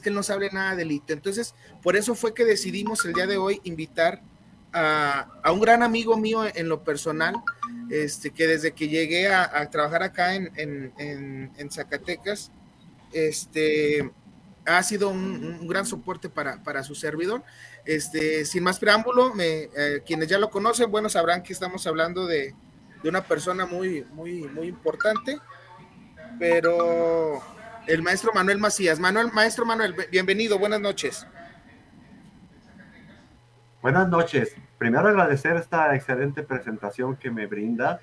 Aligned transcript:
que 0.00 0.10
no 0.10 0.22
sabe 0.22 0.50
nada 0.50 0.76
de 0.76 0.84
litio. 0.84 1.14
Entonces, 1.14 1.54
por 1.82 1.96
eso 1.96 2.14
fue 2.14 2.34
que 2.34 2.44
decidimos 2.44 3.04
el 3.04 3.12
día 3.12 3.26
de 3.26 3.36
hoy 3.36 3.60
invitar 3.64 4.22
a, 4.72 5.52
un 5.52 5.60
gran 5.60 5.82
amigo 5.82 6.16
mío 6.16 6.44
en 6.54 6.68
lo 6.68 6.84
personal, 6.84 7.34
este, 7.90 8.30
que 8.30 8.46
desde 8.46 8.72
que 8.72 8.88
llegué 8.88 9.28
a, 9.28 9.68
trabajar 9.70 10.02
acá 10.02 10.34
en, 10.34 11.70
Zacatecas, 11.70 12.52
este, 13.12 14.10
ha 14.66 14.82
sido 14.82 15.08
un, 15.10 15.66
gran 15.66 15.86
soporte 15.86 16.28
para, 16.28 16.82
su 16.82 16.94
servidor. 16.94 17.42
Este, 17.84 18.44
sin 18.44 18.62
más 18.64 18.78
preámbulo, 18.78 19.32
me, 19.34 19.70
eh, 19.76 20.02
quienes 20.04 20.28
ya 20.28 20.38
lo 20.38 20.50
conocen, 20.50 20.90
bueno, 20.90 21.08
sabrán 21.08 21.42
que 21.42 21.54
estamos 21.54 21.86
hablando 21.86 22.26
de, 22.26 22.54
de 23.02 23.08
una 23.08 23.22
persona 23.22 23.64
muy, 23.64 24.04
muy, 24.12 24.42
muy 24.42 24.66
importante, 24.66 25.38
pero 26.38 27.42
el 27.88 28.02
maestro 28.02 28.32
Manuel 28.34 28.58
Macías. 28.58 29.00
Manuel, 29.00 29.32
maestro 29.32 29.64
Manuel, 29.64 29.94
bienvenido, 30.10 30.58
buenas 30.58 30.80
noches. 30.80 31.26
Buenas 33.80 34.08
noches. 34.08 34.54
Primero 34.76 35.08
agradecer 35.08 35.56
esta 35.56 35.94
excelente 35.94 36.42
presentación 36.42 37.16
que 37.16 37.30
me 37.30 37.46
brinda, 37.46 38.00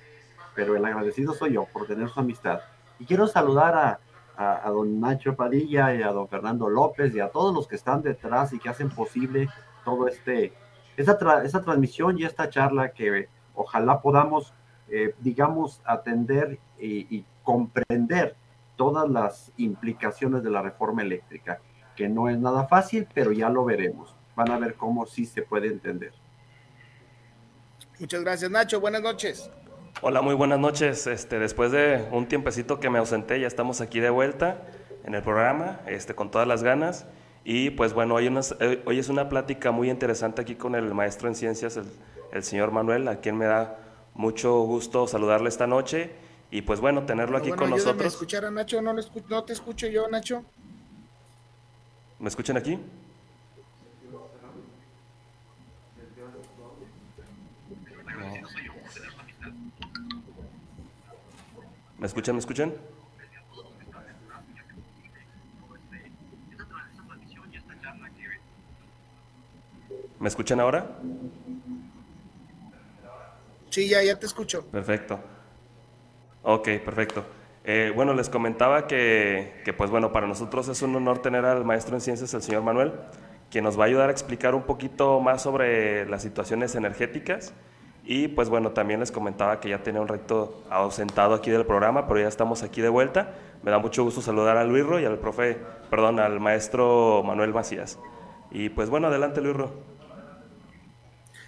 pero 0.56 0.74
el 0.74 0.84
agradecido 0.84 1.34
soy 1.34 1.52
yo 1.52 1.66
por 1.66 1.86
tener 1.86 2.08
su 2.08 2.18
amistad. 2.18 2.60
Y 2.98 3.04
quiero 3.04 3.28
saludar 3.28 4.00
a, 4.36 4.60
a, 4.64 4.68
don 4.70 5.00
Nacho 5.00 5.36
Padilla 5.36 5.94
y 5.94 6.02
a 6.02 6.08
don 6.08 6.28
Fernando 6.28 6.68
López 6.68 7.14
y 7.14 7.20
a 7.20 7.28
todos 7.28 7.54
los 7.54 7.68
que 7.68 7.76
están 7.76 8.02
detrás 8.02 8.52
y 8.52 8.58
que 8.58 8.68
hacen 8.68 8.90
posible 8.90 9.48
todo 9.84 10.08
este, 10.08 10.52
esta, 10.96 11.16
transmisión 11.16 12.18
y 12.18 12.24
esta 12.24 12.50
charla 12.50 12.90
que 12.90 13.28
ojalá 13.54 14.02
podamos, 14.02 14.52
eh, 14.88 15.14
digamos, 15.20 15.80
atender 15.84 16.58
y 16.78 17.24
comprender 17.44 18.34
todas 18.76 19.08
las 19.08 19.52
implicaciones 19.56 20.42
de 20.42 20.50
la 20.50 20.62
reforma 20.62 21.02
eléctrica, 21.02 21.60
que 21.96 22.08
no 22.08 22.28
es 22.28 22.38
nada 22.38 22.66
fácil, 22.66 23.08
pero 23.12 23.32
ya 23.32 23.48
lo 23.48 23.64
veremos. 23.64 24.14
Van 24.36 24.50
a 24.50 24.58
ver 24.58 24.74
cómo 24.74 25.06
sí 25.06 25.24
se 25.24 25.42
puede 25.42 25.68
entender. 25.68 26.12
Muchas 27.98 28.22
gracias, 28.22 28.50
Nacho. 28.50 28.80
Buenas 28.80 29.00
noches. 29.02 29.50
Hola, 30.02 30.20
muy 30.20 30.34
buenas 30.34 30.58
noches. 30.58 31.06
Este, 31.06 31.38
después 31.38 31.72
de 31.72 32.06
un 32.12 32.26
tiempecito 32.26 32.78
que 32.78 32.90
me 32.90 32.98
ausenté, 32.98 33.40
ya 33.40 33.46
estamos 33.46 33.80
aquí 33.80 33.98
de 33.98 34.10
vuelta 34.10 34.62
en 35.04 35.14
el 35.14 35.22
programa, 35.22 35.80
este, 35.86 36.14
con 36.14 36.30
todas 36.30 36.46
las 36.46 36.62
ganas. 36.62 37.06
Y 37.44 37.70
pues 37.70 37.94
bueno, 37.94 38.14
hoy, 38.14 38.30
eh, 38.60 38.82
hoy 38.84 38.98
es 38.98 39.08
una 39.08 39.30
plática 39.30 39.70
muy 39.70 39.88
interesante 39.88 40.42
aquí 40.42 40.56
con 40.56 40.74
el 40.74 40.92
maestro 40.92 41.28
en 41.28 41.34
ciencias, 41.34 41.78
el, 41.78 41.86
el 42.32 42.42
señor 42.42 42.72
Manuel, 42.72 43.08
a 43.08 43.20
quien 43.20 43.38
me 43.38 43.46
da 43.46 43.78
mucho 44.12 44.60
gusto 44.62 45.06
saludarle 45.06 45.48
esta 45.48 45.66
noche 45.66 46.25
y 46.56 46.62
pues 46.62 46.80
bueno, 46.80 47.04
tenerlo 47.04 47.36
aquí 47.36 47.50
con 47.50 47.68
nosotros. 47.68 48.14
escuchar 48.14 48.46
a 48.46 48.50
Nacho, 48.50 48.80
no, 48.80 48.94
no 48.94 49.44
te 49.44 49.52
escucho 49.52 49.88
yo, 49.88 50.08
Nacho. 50.08 50.42
¿Me 52.18 52.28
escuchan 52.30 52.56
aquí? 52.56 52.78
¿Me 61.98 62.06
escuchan? 62.06 62.36
¿Me 62.36 62.40
escuchan? 62.40 62.74
¿Me 70.18 70.28
escuchan 70.28 70.60
ahora? 70.60 70.86
Sí, 73.68 73.90
ya, 73.90 74.02
ya 74.02 74.18
te 74.18 74.24
escucho. 74.24 74.64
Perfecto. 74.68 75.35
Ok, 76.48 76.68
perfecto. 76.84 77.24
Eh, 77.64 77.92
bueno, 77.92 78.14
les 78.14 78.28
comentaba 78.28 78.86
que, 78.86 79.60
que, 79.64 79.72
pues 79.72 79.90
bueno, 79.90 80.12
para 80.12 80.28
nosotros 80.28 80.68
es 80.68 80.80
un 80.80 80.94
honor 80.94 81.18
tener 81.18 81.44
al 81.44 81.64
maestro 81.64 81.96
en 81.96 82.00
ciencias, 82.00 82.32
el 82.34 82.42
señor 82.42 82.62
Manuel, 82.62 82.92
que 83.50 83.60
nos 83.60 83.76
va 83.76 83.82
a 83.82 83.86
ayudar 83.88 84.10
a 84.10 84.12
explicar 84.12 84.54
un 84.54 84.62
poquito 84.62 85.18
más 85.18 85.42
sobre 85.42 86.08
las 86.08 86.22
situaciones 86.22 86.76
energéticas. 86.76 87.52
Y 88.04 88.28
pues 88.28 88.48
bueno, 88.48 88.70
también 88.70 89.00
les 89.00 89.10
comentaba 89.10 89.58
que 89.58 89.70
ya 89.70 89.82
tenía 89.82 90.00
un 90.00 90.06
recto 90.06 90.62
ausentado 90.70 91.34
aquí 91.34 91.50
del 91.50 91.66
programa, 91.66 92.06
pero 92.06 92.20
ya 92.20 92.28
estamos 92.28 92.62
aquí 92.62 92.80
de 92.80 92.90
vuelta. 92.90 93.34
Me 93.64 93.72
da 93.72 93.80
mucho 93.80 94.04
gusto 94.04 94.20
saludar 94.20 94.56
a 94.56 94.62
Luisro 94.62 95.00
y 95.00 95.04
al 95.04 95.18
profe, 95.18 95.58
perdón, 95.90 96.20
al 96.20 96.38
maestro 96.38 97.24
Manuel 97.26 97.52
Macías. 97.52 97.98
Y 98.52 98.68
pues 98.68 98.88
bueno, 98.88 99.08
adelante 99.08 99.40
Luisro. 99.40 99.95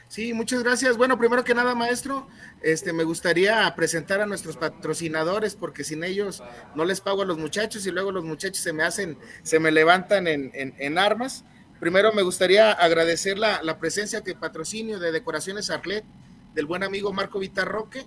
Sí, 0.08 0.32
muchas 0.32 0.62
gracias. 0.62 0.96
Bueno, 0.96 1.18
primero 1.18 1.44
que 1.44 1.54
nada, 1.54 1.74
maestro, 1.74 2.26
este, 2.62 2.94
me 2.94 3.04
gustaría 3.04 3.74
presentar 3.76 4.22
a 4.22 4.26
nuestros 4.26 4.56
patrocinadores 4.56 5.54
porque 5.54 5.84
sin 5.84 6.02
ellos 6.02 6.42
no 6.74 6.86
les 6.86 7.02
pago 7.02 7.22
a 7.22 7.26
los 7.26 7.36
muchachos 7.36 7.86
y 7.86 7.90
luego 7.90 8.10
los 8.10 8.24
muchachos 8.24 8.62
se 8.62 8.72
me 8.72 8.84
hacen, 8.84 9.18
se 9.42 9.60
me 9.60 9.70
levantan 9.70 10.26
en, 10.26 10.98
armas. 10.98 11.44
Primero 11.78 12.14
me 12.14 12.22
gustaría 12.22 12.72
agradecer 12.72 13.38
la, 13.38 13.78
presencia 13.78 14.22
que 14.24 14.34
patrocinio 14.34 14.98
de 14.98 15.12
Decoraciones 15.12 15.68
Arlet 15.68 16.04
del 16.54 16.64
buen 16.64 16.84
amigo 16.84 17.12
Marco 17.12 17.38
Vitarroque. 17.38 18.06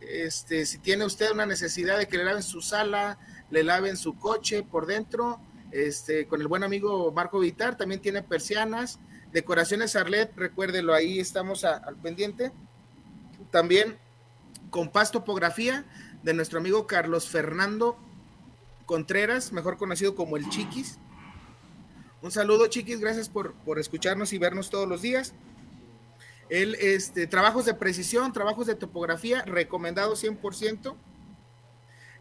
Este, 0.00 0.66
si 0.66 0.78
tiene 0.78 1.04
usted 1.04 1.30
una 1.30 1.46
necesidad 1.46 1.96
de 1.96 2.08
que 2.08 2.16
le 2.16 2.24
laven 2.24 2.42
su 2.42 2.60
sala, 2.60 3.18
le 3.50 3.62
laven 3.62 3.96
su 3.96 4.18
coche 4.18 4.64
por 4.64 4.86
dentro, 4.86 5.40
este, 5.70 6.26
con 6.26 6.40
el 6.40 6.48
buen 6.48 6.64
amigo 6.64 7.12
Marco 7.12 7.38
Vitar, 7.38 7.76
también 7.76 8.00
tiene 8.00 8.24
persianas, 8.24 8.98
Decoraciones 9.36 9.94
Arlet, 9.96 10.32
recuérdelo, 10.34 10.94
ahí 10.94 11.20
estamos 11.20 11.62
al 11.64 11.94
pendiente. 11.96 12.52
También 13.50 13.98
con 14.70 14.90
Topografía 14.90 15.84
de 16.22 16.32
nuestro 16.32 16.58
amigo 16.58 16.86
Carlos 16.86 17.28
Fernando 17.28 17.98
Contreras, 18.86 19.52
mejor 19.52 19.76
conocido 19.76 20.14
como 20.14 20.38
el 20.38 20.48
Chiquis. 20.48 20.98
Un 22.22 22.30
saludo, 22.30 22.68
Chiquis, 22.68 22.98
gracias 22.98 23.28
por, 23.28 23.52
por 23.56 23.78
escucharnos 23.78 24.32
y 24.32 24.38
vernos 24.38 24.70
todos 24.70 24.88
los 24.88 25.02
días. 25.02 25.34
Él, 26.48 26.74
este, 26.80 27.26
trabajos 27.26 27.66
de 27.66 27.74
precisión, 27.74 28.32
trabajos 28.32 28.66
de 28.66 28.74
topografía, 28.74 29.42
recomendado 29.42 30.14
100%. 30.14 30.96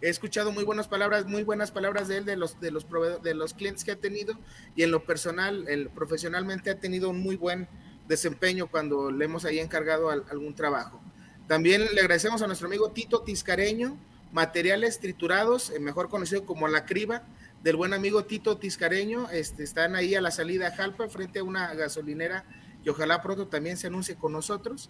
He 0.01 0.09
escuchado 0.09 0.51
muy 0.51 0.63
buenas 0.63 0.88
palabras, 0.88 1.25
muy 1.25 1.44
buenas 1.44 1.71
palabras 1.71 2.07
de 2.07 2.18
él, 2.18 2.25
de 2.25 2.36
los, 2.36 2.59
de 2.59 2.71
los, 2.71 3.53
clientes 3.53 3.83
que 3.83 3.92
ha 3.92 3.95
tenido 3.95 4.38
y 4.75 4.83
en 4.83 4.92
lo 4.92 5.06
personal, 5.06 5.65
el, 5.68 5.89
profesionalmente 5.89 6.69
ha 6.69 6.80
tenido 6.80 7.09
un 7.09 7.21
muy 7.21 7.38
buen 7.38 7.68
desempeño 8.07 8.68
cuando 8.68 9.09
le 9.09 9.25
hemos 9.25 9.45
ahí 9.45 9.59
encargado 9.59 10.09
algún 10.09 10.53
trabajo. 10.53 11.01
También 11.47 11.86
le 11.94 12.01
agradecemos 12.01 12.42
a 12.42 12.47
nuestro 12.47 12.68
amigo 12.68 12.92
Tito 12.92 13.21
Tiscareño, 13.21 13.97
materiales 14.31 15.00
triturados, 15.00 15.69
eh, 15.69 15.80
mejor 15.80 16.09
conocido 16.09 16.45
como 16.45 16.68
la 16.68 16.86
criba, 16.86 17.24
del 17.63 17.75
buen 17.77 17.94
amigo 17.94 18.25
Tito 18.25 18.57
Tiscareño. 18.57 19.30
Este, 19.31 19.63
están 19.63 19.95
ahí 19.95 20.15
a 20.15 20.21
la 20.21 20.31
salida 20.31 20.68
a 20.68 20.75
Jalpa, 20.75 21.07
frente 21.07 21.39
a 21.39 21.44
una 21.44 21.74
gasolinera 21.74 22.45
y 22.83 22.89
ojalá 22.89 23.21
pronto 23.21 23.47
también 23.47 23.77
se 23.77 23.88
anuncie 23.88 24.15
con 24.15 24.33
nosotros. 24.33 24.89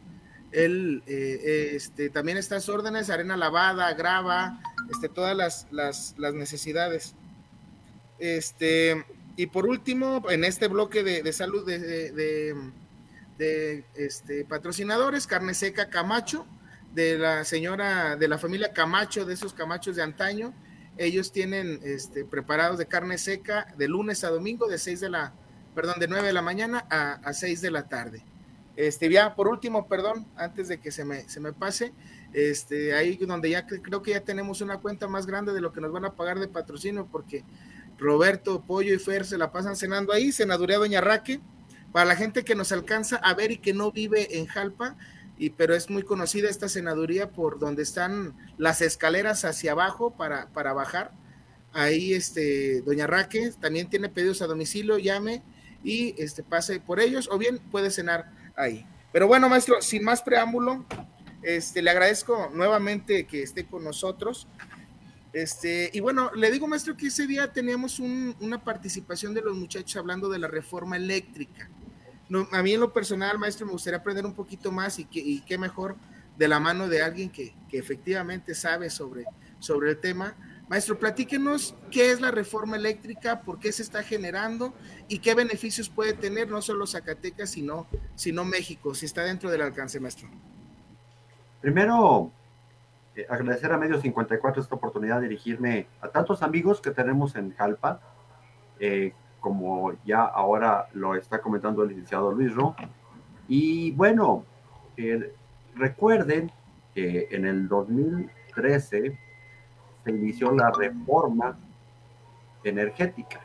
Él 0.56 1.04
eh, 1.06 1.74
este, 1.74 2.10
también 2.10 2.38
estas 2.38 2.70
órdenes, 2.70 3.10
arena 3.10 3.36
lavada, 3.36 3.94
grava, 3.94 4.62
este, 4.90 5.10
todas 5.10 5.36
las, 5.36 5.68
las, 5.70 6.34
necesidades. 6.34 7.14
Este, 8.20 9.06
y 9.36 9.48
por 9.48 9.66
último, 9.66 10.24
en 10.30 10.46
este 10.46 10.70
bloque 10.70 11.04
de, 11.04 11.34
salud 11.34 11.66
de, 11.66 12.56
de, 13.38 13.86
este, 13.96 14.46
patrocinadores, 14.46 15.28
carne 15.28 15.54
seca 15.54 15.90
Camacho, 15.90 16.48
de 16.94 17.18
la 17.18 17.44
señora, 17.44 18.16
de 18.16 18.30
la 18.30 18.38
familia 18.38 18.72
Camacho, 18.72 19.26
de 19.26 19.34
esos 19.34 19.54
Camachos 19.54 19.98
de 19.98 20.04
antaño. 20.04 20.54
Ellos 20.98 21.34
tienen 21.34 21.82
este, 21.84 22.24
preparados 22.24 22.78
de 22.78 22.86
carne 22.86 23.18
seca 23.18 23.68
de 23.78 23.90
lunes 23.90 24.24
a 24.24 24.30
domingo, 24.30 24.70
de 24.70 24.78
6 24.78 25.02
de 25.02 25.10
la, 25.10 25.34
perdón, 25.76 25.96
de 26.00 26.08
9 26.08 26.28
de 26.28 26.34
la 26.34 26.42
mañana 26.42 26.88
a, 26.90 27.16
a 27.16 27.34
6 27.34 27.60
de 27.60 27.72
la 27.72 27.90
tarde. 27.90 28.24
Este, 28.76 29.10
ya, 29.10 29.36
por 29.36 29.48
último, 29.48 29.88
perdón, 29.88 30.28
antes 30.36 30.68
de 30.68 30.80
que 30.80 30.92
se 30.92 31.06
me, 31.06 31.28
se 31.30 31.40
me 31.40 31.54
pase, 31.54 31.94
este, 32.34 32.94
ahí 32.94 33.16
donde 33.16 33.50
ya 33.50 33.66
creo 33.66 34.02
que 34.02 34.12
ya 34.12 34.22
tenemos 34.22 34.60
una 34.62 34.80
cuenta 34.80 35.08
más 35.08 35.26
grande 35.26 35.54
de 35.54 35.62
lo 35.62 35.72
que 35.72 35.80
nos 35.80 35.94
van 35.94 36.06
a 36.06 36.16
pagar 36.16 36.40
de 36.40 36.50
patrocinio, 36.50 37.08
porque 37.10 37.46
Roberto, 37.98 38.64
Pollo 38.66 38.94
y 38.94 39.00
Fer 39.00 39.26
se 39.26 39.38
la 39.38 39.52
pasan 39.52 39.78
cenando 39.78 40.12
ahí, 40.12 40.32
senaduría 40.32 40.78
Doña 40.78 41.00
Raque, 41.00 41.40
para 41.94 42.06
la 42.06 42.18
gente 42.18 42.44
que 42.44 42.56
nos 42.56 42.74
alcanza 42.74 43.16
a 43.16 43.34
ver 43.34 43.52
y 43.52 43.58
que 43.58 43.74
no 43.74 43.92
vive 43.94 44.38
en 44.38 44.48
Jalpa, 44.48 44.98
y, 45.38 45.52
pero 45.52 45.74
es 45.74 45.90
muy 45.90 46.04
conocida 46.04 46.50
esta 46.50 46.68
senaduría 46.68 47.32
por 47.32 47.60
donde 47.60 47.84
están 47.84 48.36
las 48.58 48.82
escaleras 48.82 49.46
hacia 49.46 49.72
abajo 49.72 50.12
para, 50.12 50.50
para 50.50 50.74
bajar. 50.74 51.12
Ahí, 51.72 52.14
este, 52.14 52.82
Doña 52.82 53.08
Raque 53.08 53.52
también 53.60 53.90
tiene 53.90 54.10
pedidos 54.10 54.42
a 54.42 54.48
domicilio, 54.48 54.98
llame 54.98 55.44
y 55.84 56.22
este, 56.22 56.44
pase 56.44 56.80
por 56.80 57.00
ellos, 57.00 57.30
o 57.32 57.38
bien 57.38 57.60
puede 57.60 57.92
cenar 57.92 58.32
ahí. 58.56 58.86
Pero 59.12 59.28
bueno, 59.28 59.48
maestro, 59.50 59.82
sin 59.82 60.04
más 60.04 60.22
preámbulo, 60.22 60.86
este, 61.42 61.82
le 61.82 61.92
agradezco 61.92 62.50
nuevamente 62.54 63.26
que 63.26 63.44
esté 63.44 63.66
con 63.66 63.84
nosotros. 63.84 64.48
Este, 65.32 65.90
y 65.94 66.00
bueno, 66.00 66.32
le 66.34 66.50
digo, 66.50 66.68
maestro, 66.68 66.96
que 66.96 67.08
ese 67.08 67.28
día 67.28 67.52
teníamos 67.52 68.00
una 68.00 68.64
participación 68.64 69.34
de 69.34 69.42
los 69.42 69.56
muchachos 69.56 69.98
hablando 69.98 70.30
de 70.30 70.40
la 70.40 70.48
reforma 70.48 70.96
eléctrica. 70.98 71.70
a 72.52 72.64
mí 72.64 72.74
en 72.74 72.80
lo 72.80 72.94
personal, 72.94 73.38
maestro, 73.38 73.66
me 73.66 73.74
gustaría 73.74 74.00
aprender 74.00 74.26
un 74.26 74.34
poquito 74.34 74.72
más 74.72 74.98
y, 74.98 75.06
que, 75.06 75.44
qué 75.46 75.58
mejor 75.58 75.98
de 76.38 76.48
la 76.48 76.60
mano 76.60 76.88
de 76.88 77.02
alguien 77.02 77.30
que, 77.30 77.54
efectivamente 77.72 78.56
sabe 78.56 78.90
sobre, 78.90 79.26
sobre 79.60 79.92
el 79.92 80.00
tema, 80.00 80.36
Maestro, 80.68 80.98
platíquenos 80.98 81.76
qué 81.92 82.12
es 82.12 82.22
la 82.22 82.32
reforma 82.32 82.76
eléctrica, 82.76 83.42
por 83.42 83.60
qué 83.60 83.72
se 83.72 83.84
está 83.84 84.02
generando 84.02 84.74
y 85.08 85.20
qué 85.20 85.36
beneficios 85.36 85.90
puede 85.90 86.14
tener 86.14 86.50
no 86.50 86.62
solo 86.62 86.88
Zacatecas, 86.88 87.52
sino, 87.52 87.86
sino 88.16 88.44
México, 88.46 88.96
si 88.96 89.06
está 89.06 89.24
dentro 89.24 89.52
del 89.52 89.62
alcance, 89.62 90.00
maestro. 90.00 90.28
Primero, 91.62 92.32
eh, 93.16 93.28
agradecer 93.30 93.72
a 93.72 93.78
Medio 93.78 94.02
54 94.02 94.64
esta 94.64 94.74
oportunidad 94.74 95.22
de 95.22 95.28
dirigirme 95.28 95.88
a 96.02 96.08
tantos 96.08 96.42
amigos 96.42 96.82
que 96.82 96.90
tenemos 96.90 97.36
en 97.36 97.54
Jalpa, 97.54 98.00
eh, 98.80 99.14
como 99.40 99.94
ya 100.04 100.24
ahora 100.24 100.90
lo 100.94 101.16
está 101.16 101.42
comentando 101.42 101.84
el 101.84 101.90
licenciado 101.90 102.32
Luis 102.32 102.56
Ro. 102.56 102.76
Y 103.48 103.92
bueno, 103.92 104.44
recuerden 105.76 106.52
que 106.96 107.28
en 107.30 107.46
el 107.46 107.68
2013 107.68 109.25
se 110.06 110.12
inició 110.12 110.52
la 110.52 110.72
reforma 110.72 111.58
energética. 112.64 113.42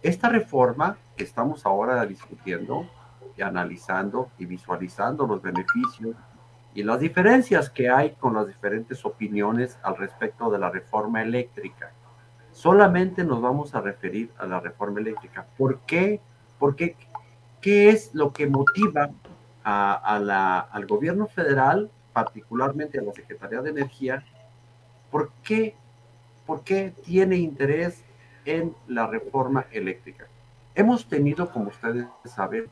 Esta 0.00 0.28
reforma 0.28 0.96
que 1.16 1.24
estamos 1.24 1.66
ahora 1.66 2.06
discutiendo 2.06 2.88
y 3.36 3.42
analizando 3.42 4.30
y 4.38 4.46
visualizando 4.46 5.26
los 5.26 5.42
beneficios 5.42 6.16
y 6.74 6.82
las 6.84 7.00
diferencias 7.00 7.68
que 7.68 7.90
hay 7.90 8.12
con 8.12 8.34
las 8.34 8.46
diferentes 8.46 9.04
opiniones 9.04 9.78
al 9.82 9.96
respecto 9.96 10.50
de 10.50 10.58
la 10.58 10.70
reforma 10.70 11.20
eléctrica. 11.22 11.92
Solamente 12.52 13.24
nos 13.24 13.42
vamos 13.42 13.74
a 13.74 13.80
referir 13.80 14.30
a 14.38 14.46
la 14.46 14.60
reforma 14.60 15.00
eléctrica. 15.00 15.46
¿Por 15.58 15.80
qué? 15.80 16.20
Porque 16.58 16.96
¿qué 17.60 17.90
es 17.90 18.14
lo 18.14 18.32
que 18.32 18.46
motiva 18.46 19.10
al 19.64 20.86
gobierno 20.86 21.26
federal, 21.26 21.90
particularmente 22.12 22.98
a 22.98 23.02
la 23.02 23.12
Secretaría 23.12 23.62
de 23.62 23.70
Energía, 23.70 24.24
¿Por 25.12 25.30
qué, 25.44 25.76
¿Por 26.46 26.64
qué 26.64 26.94
tiene 27.04 27.36
interés 27.36 28.02
en 28.46 28.74
la 28.88 29.06
reforma 29.06 29.66
eléctrica? 29.70 30.26
Hemos 30.74 31.06
tenido, 31.06 31.52
como 31.52 31.68
ustedes 31.68 32.06
saben, 32.24 32.64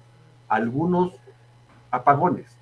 algunos 0.49 1.13
apagones 1.91 2.57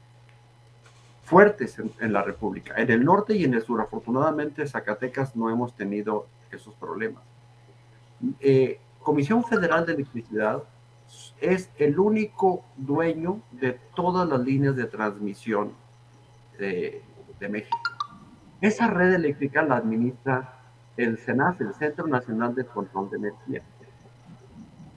fuertes 1.23 1.79
en, 2.01 2.13
la 2.13 2.23
República, 2.23 2.75
en 2.77 2.91
el 2.91 3.05
norte 3.05 3.35
y 3.35 3.45
en 3.45 3.55
el 3.55 3.63
sur. 3.63 3.81
Afortunadamente, 3.81 4.67
Zacatecas 4.67 5.37
no 5.37 5.49
hemos 5.49 5.73
tenido 5.77 6.27
esos 6.51 6.75
problemas. 6.75 7.23
Eh, 8.41 8.81
Comisión 9.01 9.45
Federal 9.45 9.87
de 9.87 9.93
Electricidad 9.93 10.65
es 11.41 11.71
el 11.77 12.01
único 12.01 12.65
dueño 12.77 13.41
de 13.53 13.79
todas 13.95 14.29
las 14.29 14.41
líneas 14.41 14.75
de 14.75 14.87
transmisión 14.87 15.73
de 16.59 17.03
México. 17.49 17.79
Esa 18.61 18.89
red 18.89 19.15
eléctrica 19.15 19.63
la 19.63 19.77
administra 19.77 20.59
el 20.97 21.17
CENAS, 21.17 21.61
el 21.61 21.75
Centro 21.75 22.09
Nacional 22.09 22.55
de 22.57 22.67
Control 22.67 23.09
de 23.09 23.19
Energía. 23.19 23.63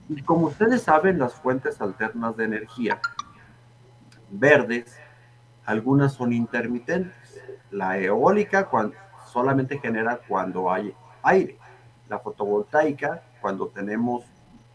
Y 0.08 0.20
como 0.22 0.48
ustedes 0.48 0.82
saben, 0.82 1.18
las 1.18 1.34
fuentes 1.34 1.80
alternas 1.80 2.36
de 2.36 2.44
energía 2.44 3.00
verdes, 4.30 4.96
algunas 5.64 6.12
son 6.14 6.32
intermitentes. 6.32 7.14
La 7.70 7.98
eólica 7.98 8.68
solamente 9.32 9.78
genera 9.78 10.20
cuando 10.26 10.70
hay 10.70 10.92
aire. 11.22 11.56
La 12.08 12.18
fotovoltaica 12.18 13.22
cuando 13.40 13.68
tenemos 13.68 14.24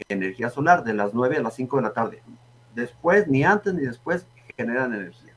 energía 0.08 0.50
solar 0.50 0.84
de 0.84 0.94
las 0.94 1.14
9 1.14 1.38
a 1.38 1.42
las 1.42 1.56
5 1.56 1.76
de 1.76 1.84
la 1.84 1.94
tarde. 1.94 2.24
Después, 2.74 3.28
ni 3.28 3.44
antes 3.44 3.74
ni 3.74 3.82
después, 3.82 4.26
generan 4.56 4.94
energía. 4.94 5.34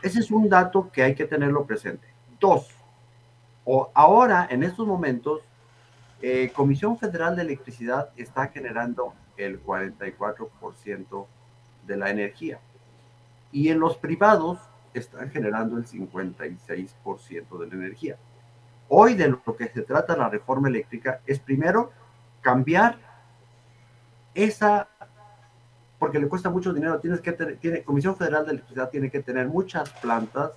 Ese 0.00 0.20
es 0.20 0.30
un 0.30 0.48
dato 0.48 0.90
que 0.90 1.02
hay 1.02 1.14
que 1.14 1.26
tenerlo 1.26 1.66
presente. 1.66 2.11
O 3.64 3.90
ahora, 3.94 4.46
en 4.50 4.62
estos 4.62 4.86
momentos, 4.86 5.42
eh, 6.20 6.50
Comisión 6.54 6.98
Federal 6.98 7.36
de 7.36 7.42
Electricidad 7.42 8.10
está 8.16 8.48
generando 8.48 9.14
el 9.36 9.62
44% 9.62 11.26
de 11.86 11.96
la 11.96 12.10
energía. 12.10 12.60
Y 13.50 13.68
en 13.68 13.80
los 13.80 13.96
privados 13.96 14.58
están 14.94 15.30
generando 15.30 15.76
el 15.78 15.86
56% 15.86 17.58
de 17.58 17.66
la 17.66 17.74
energía. 17.74 18.16
Hoy 18.88 19.14
de 19.14 19.28
lo 19.28 19.56
que 19.56 19.68
se 19.68 19.82
trata 19.82 20.16
la 20.16 20.28
reforma 20.28 20.68
eléctrica 20.68 21.20
es 21.26 21.38
primero 21.38 21.92
cambiar 22.40 22.98
esa, 24.34 24.88
porque 25.98 26.18
le 26.18 26.28
cuesta 26.28 26.50
mucho 26.50 26.72
dinero, 26.72 26.98
tienes 27.00 27.20
que 27.20 27.32
tener, 27.32 27.56
tiene, 27.56 27.82
Comisión 27.82 28.16
Federal 28.16 28.44
de 28.44 28.52
Electricidad 28.52 28.90
tiene 28.90 29.10
que 29.10 29.22
tener 29.22 29.48
muchas 29.48 29.90
plantas 29.94 30.52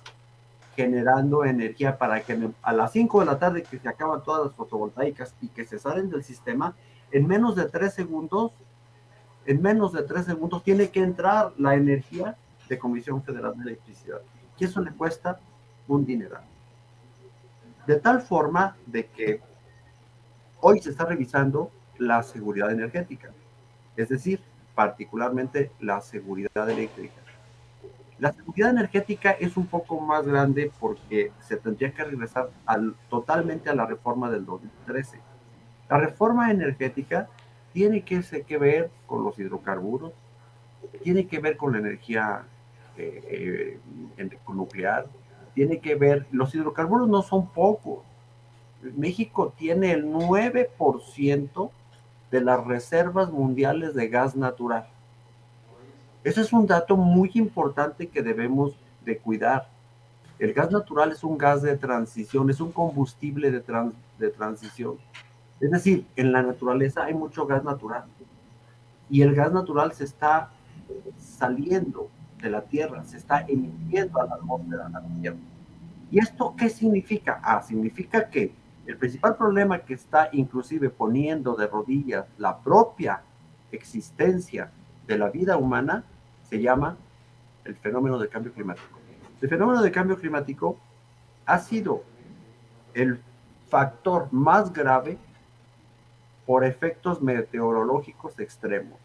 generando 0.76 1.44
energía 1.44 1.96
para 1.96 2.20
que 2.20 2.50
a 2.62 2.72
las 2.72 2.92
5 2.92 3.20
de 3.20 3.26
la 3.26 3.38
tarde 3.38 3.62
que 3.62 3.78
se 3.78 3.88
acaban 3.88 4.22
todas 4.22 4.46
las 4.46 4.54
fotovoltaicas 4.54 5.34
y 5.40 5.48
que 5.48 5.64
se 5.64 5.78
salen 5.78 6.10
del 6.10 6.22
sistema, 6.22 6.76
en 7.10 7.26
menos 7.26 7.56
de 7.56 7.64
3 7.64 7.92
segundos, 7.92 8.52
en 9.46 9.62
menos 9.62 9.92
de 9.94 10.02
3 10.02 10.26
segundos 10.26 10.62
tiene 10.62 10.90
que 10.90 11.00
entrar 11.02 11.52
la 11.56 11.74
energía 11.74 12.36
de 12.68 12.78
Comisión 12.78 13.22
Federal 13.22 13.56
de 13.56 13.62
Electricidad. 13.62 14.20
Y 14.58 14.64
eso 14.64 14.80
le 14.82 14.92
cuesta 14.92 15.40
un 15.88 16.04
dineral. 16.04 16.42
De 17.86 17.96
tal 17.96 18.20
forma 18.20 18.76
de 18.84 19.06
que 19.06 19.40
hoy 20.60 20.80
se 20.80 20.90
está 20.90 21.06
revisando 21.06 21.70
la 21.98 22.22
seguridad 22.22 22.70
energética, 22.70 23.30
es 23.96 24.10
decir, 24.10 24.40
particularmente 24.74 25.70
la 25.80 26.02
seguridad 26.02 26.68
eléctrica 26.68 27.25
la 28.18 28.32
seguridad 28.32 28.70
energética 28.70 29.32
es 29.32 29.56
un 29.56 29.66
poco 29.66 30.00
más 30.00 30.26
grande 30.26 30.70
porque 30.80 31.32
se 31.40 31.56
tendría 31.56 31.92
que 31.92 32.04
regresar 32.04 32.50
al, 32.64 32.94
totalmente 33.10 33.68
a 33.68 33.74
la 33.74 33.84
reforma 33.84 34.30
del 34.30 34.46
2013. 34.46 35.20
La 35.90 35.98
reforma 35.98 36.50
energética 36.50 37.28
tiene 37.72 38.02
que, 38.02 38.22
que 38.46 38.58
ver 38.58 38.90
con 39.06 39.22
los 39.22 39.38
hidrocarburos, 39.38 40.12
tiene 41.02 41.26
que 41.26 41.38
ver 41.40 41.58
con 41.58 41.72
la 41.72 41.78
energía 41.78 42.44
eh, 42.96 43.78
eh, 44.18 44.38
nuclear, 44.48 45.06
tiene 45.54 45.80
que 45.80 45.94
ver, 45.94 46.26
los 46.30 46.54
hidrocarburos 46.54 47.08
no 47.08 47.20
son 47.20 47.48
pocos. 47.48 47.98
México 48.96 49.52
tiene 49.56 49.92
el 49.92 50.06
9% 50.06 51.70
de 52.30 52.40
las 52.40 52.64
reservas 52.64 53.30
mundiales 53.30 53.94
de 53.94 54.08
gas 54.08 54.36
natural. 54.36 54.88
Ese 56.26 56.40
es 56.40 56.52
un 56.52 56.66
dato 56.66 56.96
muy 56.96 57.30
importante 57.34 58.08
que 58.08 58.20
debemos 58.20 58.72
de 59.04 59.16
cuidar. 59.16 59.68
El 60.40 60.52
gas 60.54 60.72
natural 60.72 61.12
es 61.12 61.22
un 61.22 61.38
gas 61.38 61.62
de 61.62 61.76
transición, 61.76 62.50
es 62.50 62.60
un 62.60 62.72
combustible 62.72 63.52
de, 63.52 63.62
de 64.18 64.30
transición. 64.30 64.96
Es 65.60 65.70
decir, 65.70 66.04
en 66.16 66.32
la 66.32 66.42
naturaleza 66.42 67.04
hay 67.04 67.14
mucho 67.14 67.46
gas 67.46 67.62
natural 67.62 68.06
y 69.08 69.22
el 69.22 69.36
gas 69.36 69.52
natural 69.52 69.92
se 69.92 70.02
está 70.02 70.50
saliendo 71.16 72.10
de 72.42 72.50
la 72.50 72.62
Tierra, 72.62 73.04
se 73.04 73.18
está 73.18 73.44
emitiendo 73.46 74.20
a 74.20 74.26
la 74.26 74.34
atmósfera 74.34 74.86
de 74.86 74.92
la 74.94 75.02
Tierra. 75.20 75.38
¿Y 76.10 76.18
esto 76.18 76.56
qué 76.58 76.70
significa? 76.70 77.40
Ah, 77.40 77.62
significa 77.62 78.28
que 78.28 78.52
el 78.84 78.96
principal 78.96 79.36
problema 79.36 79.78
que 79.78 79.94
está 79.94 80.28
inclusive 80.32 80.90
poniendo 80.90 81.54
de 81.54 81.68
rodillas 81.68 82.26
la 82.36 82.58
propia 82.58 83.22
existencia 83.70 84.72
de 85.06 85.18
la 85.18 85.30
vida 85.30 85.56
humana 85.56 86.04
se 86.48 86.60
llama 86.60 86.96
el 87.64 87.76
fenómeno 87.76 88.18
de 88.18 88.28
cambio 88.28 88.52
climático. 88.52 88.98
El 89.40 89.48
fenómeno 89.48 89.82
de 89.82 89.90
cambio 89.90 90.16
climático 90.16 90.78
ha 91.44 91.58
sido 91.58 92.02
el 92.94 93.20
factor 93.68 94.28
más 94.32 94.72
grave 94.72 95.18
por 96.46 96.64
efectos 96.64 97.20
meteorológicos 97.20 98.38
extremos, 98.38 98.98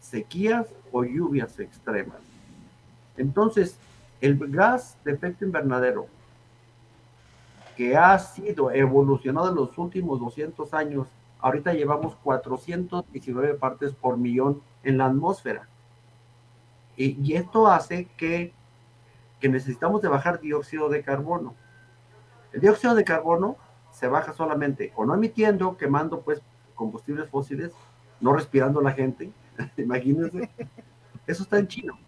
sequías 0.00 0.66
o 0.90 1.04
lluvias 1.04 1.58
extremas. 1.60 2.18
Entonces, 3.16 3.78
el 4.20 4.38
gas 4.50 4.96
de 5.04 5.12
efecto 5.12 5.44
invernadero 5.44 6.06
que 7.76 7.96
ha 7.96 8.18
sido 8.18 8.70
evolucionado 8.70 9.50
en 9.50 9.56
los 9.56 9.76
últimos 9.78 10.20
200 10.20 10.72
años, 10.74 11.08
ahorita 11.40 11.72
llevamos 11.74 12.16
419 12.22 13.54
partes 13.54 13.92
por 13.92 14.16
millón 14.16 14.62
en 14.82 14.98
la 14.98 15.06
atmósfera. 15.06 15.68
Y, 16.96 17.34
esto 17.34 17.66
hace 17.66 18.06
que, 18.16 18.52
que 19.40 19.48
necesitamos 19.48 20.02
de 20.02 20.08
bajar 20.08 20.40
dióxido 20.40 20.88
de 20.88 21.02
carbono. 21.02 21.54
El 22.52 22.60
dióxido 22.60 22.94
de 22.94 23.04
carbono 23.04 23.56
se 23.90 24.08
baja 24.08 24.32
solamente 24.32 24.92
o 24.96 25.04
no 25.04 25.14
emitiendo, 25.14 25.76
quemando 25.76 26.20
pues 26.20 26.42
combustibles 26.74 27.28
fósiles, 27.30 27.72
no 28.20 28.32
respirando 28.34 28.80
la 28.80 28.92
gente, 28.92 29.32
imagínense, 29.76 30.50
eso 31.26 31.42
está 31.42 31.58
en 31.58 31.68
chino. 31.68 31.98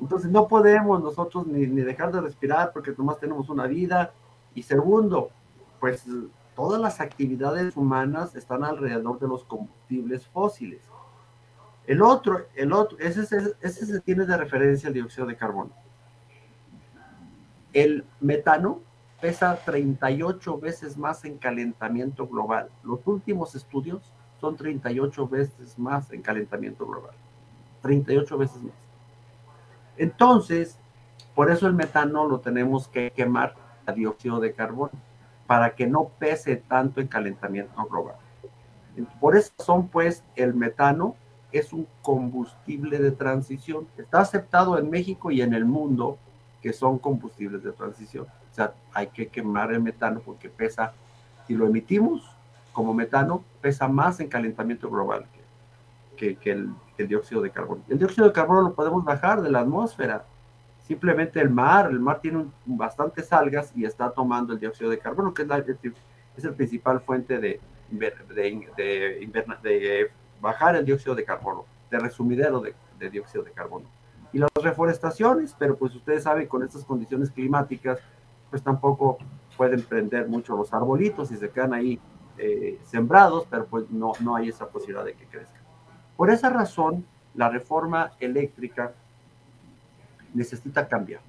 Entonces 0.00 0.30
no 0.30 0.46
podemos 0.46 1.02
nosotros 1.02 1.46
ni, 1.46 1.66
ni, 1.66 1.82
dejar 1.82 2.12
de 2.12 2.20
respirar 2.20 2.72
porque 2.72 2.94
nomás 2.96 3.18
tenemos 3.18 3.48
una 3.48 3.66
vida. 3.66 4.12
Y 4.54 4.62
segundo, 4.62 5.30
pues 5.80 6.04
todas 6.54 6.80
las 6.80 7.00
actividades 7.00 7.76
humanas 7.76 8.34
están 8.34 8.64
alrededor 8.64 9.18
de 9.18 9.28
los 9.28 9.44
combustibles 9.44 10.26
fósiles. 10.28 10.87
El 11.88 12.02
otro, 12.02 12.48
el 12.54 12.74
otro, 12.74 12.98
ese, 12.98 13.24
se 13.24 14.00
tiene 14.00 14.26
de 14.26 14.36
referencia 14.36 14.88
al 14.88 14.92
dióxido 14.92 15.26
de 15.26 15.36
carbono. 15.36 15.70
El 17.72 18.04
metano 18.20 18.82
pesa 19.22 19.56
38 19.56 20.58
veces 20.58 20.98
más 20.98 21.24
en 21.24 21.38
calentamiento 21.38 22.28
global. 22.28 22.68
Los 22.84 23.00
últimos 23.06 23.54
estudios 23.54 24.12
son 24.38 24.54
38 24.54 25.28
veces 25.28 25.78
más 25.78 26.12
en 26.12 26.20
calentamiento 26.20 26.86
global. 26.86 27.14
38 27.80 28.36
veces 28.36 28.62
más. 28.62 28.74
Entonces, 29.96 30.78
por 31.34 31.50
eso 31.50 31.66
el 31.66 31.72
metano 31.72 32.28
lo 32.28 32.40
tenemos 32.40 32.86
que 32.86 33.12
quemar 33.12 33.54
a 33.86 33.92
dióxido 33.92 34.40
de 34.40 34.52
carbono, 34.52 34.92
para 35.46 35.74
que 35.74 35.86
no 35.86 36.10
pese 36.18 36.56
tanto 36.56 37.00
en 37.00 37.08
calentamiento 37.08 37.82
global. 37.86 38.16
Por 39.18 39.38
esa 39.38 39.54
razón, 39.58 39.88
pues, 39.88 40.22
el 40.36 40.52
metano 40.52 41.16
es 41.52 41.72
un 41.72 41.86
combustible 42.02 42.98
de 42.98 43.10
transición. 43.10 43.86
Está 43.96 44.20
aceptado 44.20 44.78
en 44.78 44.90
México 44.90 45.30
y 45.30 45.40
en 45.40 45.54
el 45.54 45.64
mundo 45.64 46.18
que 46.62 46.72
son 46.72 46.98
combustibles 46.98 47.62
de 47.62 47.72
transición. 47.72 48.26
O 48.50 48.54
sea, 48.54 48.74
hay 48.92 49.08
que 49.08 49.28
quemar 49.28 49.72
el 49.72 49.80
metano 49.80 50.20
porque 50.24 50.48
pesa, 50.48 50.92
si 51.46 51.54
lo 51.54 51.66
emitimos 51.66 52.28
como 52.72 52.94
metano, 52.94 53.42
pesa 53.60 53.88
más 53.88 54.20
en 54.20 54.28
calentamiento 54.28 54.90
global 54.90 55.26
que, 56.16 56.36
que, 56.36 56.50
el, 56.50 56.74
dióxido 57.08 57.40
de 57.40 57.50
carbono. 57.50 57.82
El 57.88 57.98
dióxido 57.98 58.26
de 58.26 58.32
carbono 58.32 58.62
lo 58.62 58.74
podemos 58.74 59.04
bajar 59.04 59.40
de 59.40 59.50
la 59.50 59.60
atmósfera. 59.60 60.24
Simplemente 60.86 61.40
el 61.40 61.50
mar, 61.50 61.88
el 61.90 62.00
mar 62.00 62.20
tiene 62.20 62.38
un, 62.38 62.52
bastantes 62.66 63.32
algas 63.32 63.72
y 63.74 63.84
está 63.84 64.10
tomando 64.10 64.52
el 64.52 64.58
dióxido 64.58 64.90
de 64.90 64.98
carbono, 64.98 65.32
que 65.32 65.42
es, 65.42 65.48
la, 65.48 65.58
es 65.58 66.44
el 66.44 66.54
principal 66.54 67.00
fuente 67.00 67.38
de, 67.38 67.60
de, 67.90 68.12
de, 68.34 69.28
de, 69.62 70.10
bajar 70.40 70.76
el 70.76 70.84
dióxido 70.84 71.14
de 71.14 71.24
carbono, 71.24 71.64
de 71.90 71.98
resumidero 71.98 72.60
de, 72.60 72.74
de 72.98 73.10
dióxido 73.10 73.44
de 73.44 73.52
carbono 73.52 73.86
y 74.32 74.38
las 74.38 74.50
reforestaciones, 74.62 75.54
pero 75.58 75.76
pues 75.76 75.94
ustedes 75.94 76.24
saben, 76.24 76.46
con 76.46 76.62
estas 76.62 76.84
condiciones 76.84 77.30
climáticas, 77.30 77.98
pues 78.50 78.62
tampoco 78.62 79.18
pueden 79.56 79.82
prender 79.82 80.28
mucho 80.28 80.56
los 80.56 80.72
arbolitos 80.72 81.30
y 81.32 81.36
se 81.36 81.50
quedan 81.50 81.72
ahí 81.74 81.98
eh, 82.36 82.78
sembrados, 82.84 83.46
pero 83.50 83.66
pues 83.66 83.90
no, 83.90 84.12
no 84.20 84.36
hay 84.36 84.48
esa 84.48 84.68
posibilidad 84.68 85.04
de 85.04 85.14
que 85.14 85.24
crezcan. 85.26 85.62
Por 86.16 86.30
esa 86.30 86.50
razón, 86.50 87.04
la 87.34 87.48
reforma 87.48 88.12
eléctrica 88.20 88.92
necesita 90.34 90.86
cambiar. 90.86 91.20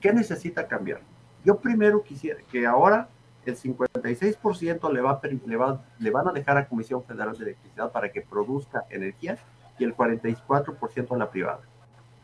¿Qué 0.00 0.12
necesita 0.12 0.66
cambiar? 0.66 1.00
Yo 1.44 1.58
primero 1.58 2.02
quisiera 2.02 2.40
que 2.50 2.66
ahora 2.66 3.08
el 3.50 3.56
56% 3.56 4.92
le, 4.92 5.00
va, 5.00 5.20
le, 5.22 5.56
va, 5.56 5.84
le 5.98 6.10
van 6.10 6.28
a 6.28 6.32
dejar 6.32 6.56
a 6.56 6.68
Comisión 6.68 7.02
Federal 7.04 7.36
de 7.36 7.44
Electricidad 7.44 7.92
para 7.92 8.10
que 8.10 8.22
produzca 8.22 8.84
energía 8.90 9.38
y 9.78 9.84
el 9.84 9.96
44% 9.96 11.12
a 11.12 11.18
la 11.18 11.30
privada. 11.30 11.60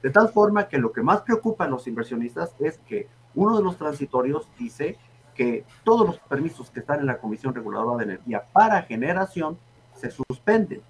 De 0.03 0.11
tal 0.11 0.29
forma 0.29 0.69
que 0.69 0.79
lo 0.79 0.93
que 0.93 1.03
más 1.03 1.23
preocupa 1.23 1.65
a 1.65 1.69
los 1.69 1.87
inversionistas 1.87 2.55
es 2.59 2.79
que 2.79 3.09
uno 3.35 3.57
de 3.57 3.63
los 3.63 3.77
transitorios 3.77 4.49
dice 4.59 4.99
que 5.35 5.65
todos 5.83 6.07
los 6.07 6.19
permisos 6.19 6.71
que 6.71 6.81
están 6.81 7.01
en 7.01 7.07
la 7.07 7.19
Comisión 7.19 7.55
Reguladora 7.55 7.99
de 7.99 8.13
Energía 8.13 8.45
para 8.53 8.83
generación 8.83 9.59
se 9.95 10.11
suspenden. 10.11 10.83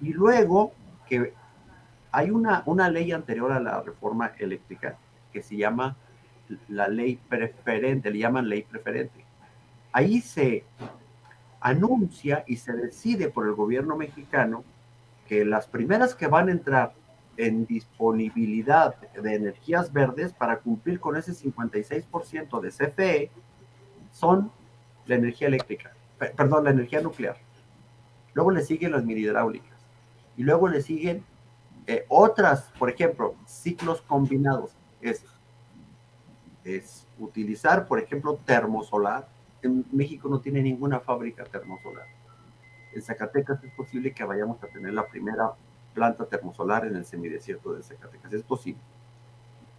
Y 0.00 0.12
luego 0.12 0.72
que 1.08 1.34
hay 2.12 2.30
una, 2.30 2.62
una 2.66 2.88
ley 2.88 3.12
anterior 3.12 3.52
a 3.52 3.60
la 3.60 3.80
reforma 3.82 4.32
eléctrica 4.38 4.96
que 5.32 5.42
se 5.42 5.56
llama 5.56 5.96
la 6.68 6.88
ley 6.88 7.18
preferente, 7.28 8.10
le 8.10 8.18
llaman 8.18 8.48
ley 8.48 8.62
preferente. 8.62 9.24
Ahí 9.92 10.20
se 10.20 10.64
anuncia 11.60 12.44
y 12.46 12.56
se 12.56 12.72
decide 12.72 13.28
por 13.28 13.46
el 13.46 13.54
gobierno 13.54 13.96
mexicano 13.96 14.64
que 15.26 15.44
las 15.44 15.66
primeras 15.66 16.14
que 16.14 16.26
van 16.26 16.48
a 16.48 16.52
entrar 16.52 16.94
en 17.36 17.66
disponibilidad 17.66 18.96
de 19.12 19.34
energías 19.34 19.92
verdes 19.92 20.32
para 20.32 20.58
cumplir 20.58 20.98
con 20.98 21.16
ese 21.16 21.32
56% 21.32 22.60
de 22.60 22.70
CFE 22.70 23.30
son 24.10 24.50
la 25.06 25.14
energía 25.14 25.48
eléctrica, 25.48 25.92
perdón, 26.36 26.64
la 26.64 26.70
energía 26.70 27.00
nuclear. 27.00 27.36
Luego 28.34 28.50
le 28.50 28.62
siguen 28.62 28.92
las 28.92 29.04
hidráulicas 29.04 29.78
y 30.36 30.42
luego 30.42 30.68
le 30.68 30.82
siguen 30.82 31.24
eh, 31.86 32.04
otras, 32.08 32.70
por 32.78 32.90
ejemplo, 32.90 33.34
ciclos 33.46 34.02
combinados. 34.02 34.72
Es, 35.00 35.24
es 36.76 37.06
utilizar, 37.18 37.86
por 37.86 37.98
ejemplo, 37.98 38.38
termosolar. 38.44 39.28
En 39.62 39.84
México 39.92 40.28
no 40.28 40.40
tiene 40.40 40.62
ninguna 40.62 41.00
fábrica 41.00 41.44
termosolar. 41.44 42.06
En 42.94 43.02
Zacatecas 43.02 43.62
es 43.64 43.72
posible 43.72 44.12
que 44.12 44.24
vayamos 44.24 44.62
a 44.62 44.66
tener 44.68 44.92
la 44.92 45.06
primera 45.06 45.52
planta 45.94 46.26
termosolar 46.26 46.86
en 46.86 46.96
el 46.96 47.04
semidesierto 47.04 47.72
de 47.72 47.82
Zacatecas. 47.82 48.32
Es 48.32 48.42
posible. 48.42 48.80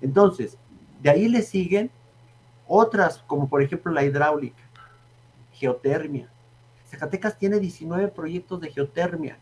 Entonces, 0.02 0.58
de 1.02 1.10
ahí 1.10 1.28
le 1.28 1.42
siguen 1.42 1.92
otras, 2.68 3.20
como 3.20 3.50
por 3.50 3.62
ejemplo 3.62 3.92
la 3.92 4.04
hidráulica, 4.04 4.64
geotermia. 5.54 6.30
Zacatecas 6.86 7.38
tiene 7.38 7.60
19 7.60 8.10
proyectos 8.10 8.62
de 8.62 8.72
geotermia 8.72 9.38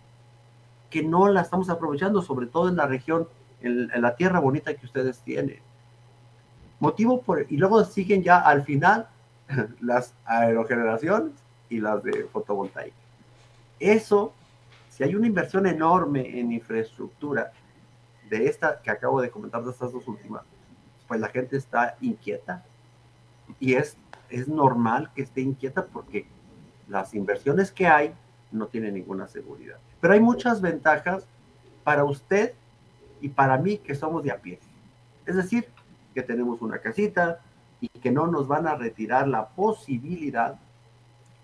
que 0.90 1.04
no 1.04 1.28
la 1.30 1.42
estamos 1.42 1.70
aprovechando, 1.70 2.22
sobre 2.22 2.48
todo 2.48 2.70
en 2.70 2.78
la 2.78 2.88
región, 2.88 3.28
en, 3.62 3.90
la 4.02 4.16
tierra 4.16 4.40
bonita 4.40 4.74
que 4.74 4.86
ustedes 4.86 5.20
tienen. 5.20 5.60
Motivo 6.80 7.22
por, 7.22 7.46
y 7.50 7.58
luego 7.58 7.84
siguen 7.86 8.24
ya 8.24 8.40
al 8.40 8.64
final 8.64 9.08
las 9.82 10.14
aerogeneraciones 10.26 11.34
y 11.70 11.80
las 11.80 12.04
de 12.04 12.26
fotovoltaica. 12.26 12.96
Eso 13.80 14.34
si 14.98 15.04
hay 15.04 15.14
una 15.14 15.28
inversión 15.28 15.68
enorme 15.68 16.40
en 16.40 16.52
infraestructura 16.52 17.52
de 18.32 18.48
esta 18.48 18.82
que 18.82 18.90
acabo 18.90 19.22
de 19.22 19.30
comentar, 19.30 19.64
de 19.64 19.70
estas 19.70 19.92
dos 19.92 20.08
últimas, 20.08 20.42
pues 21.08 21.20
la 21.20 21.28
gente 21.28 21.56
está 21.56 21.96
inquieta. 22.02 22.66
Y 23.60 23.76
es, 23.76 23.96
es 24.32 24.48
normal 24.48 25.12
que 25.14 25.22
esté 25.22 25.42
inquieta 25.42 25.86
porque 25.86 26.26
las 26.88 27.14
inversiones 27.14 27.72
que 27.72 27.86
hay 27.86 28.12
no 28.52 28.66
tienen 28.66 28.96
ninguna 28.96 29.28
seguridad. 29.28 29.78
Pero 30.02 30.16
hay 30.16 30.20
muchas 30.20 30.62
ventajas 30.62 31.28
para 31.84 32.04
usted 32.04 32.56
y 33.22 33.30
para 33.30 33.60
mí 33.60 33.78
que 33.78 33.94
somos 33.94 34.24
de 34.24 34.32
a 34.32 34.42
pie. 34.42 34.60
Es 35.28 35.36
decir, 35.36 35.70
que 36.18 36.24
tenemos 36.24 36.64
una 36.64 36.80
casita 36.80 37.42
y 37.80 37.90
que 37.90 38.10
no 38.10 38.26
nos 38.26 38.48
van 38.48 38.68
a 38.68 38.74
retirar 38.74 39.28
la 39.28 39.50
posibilidad, 39.50 40.58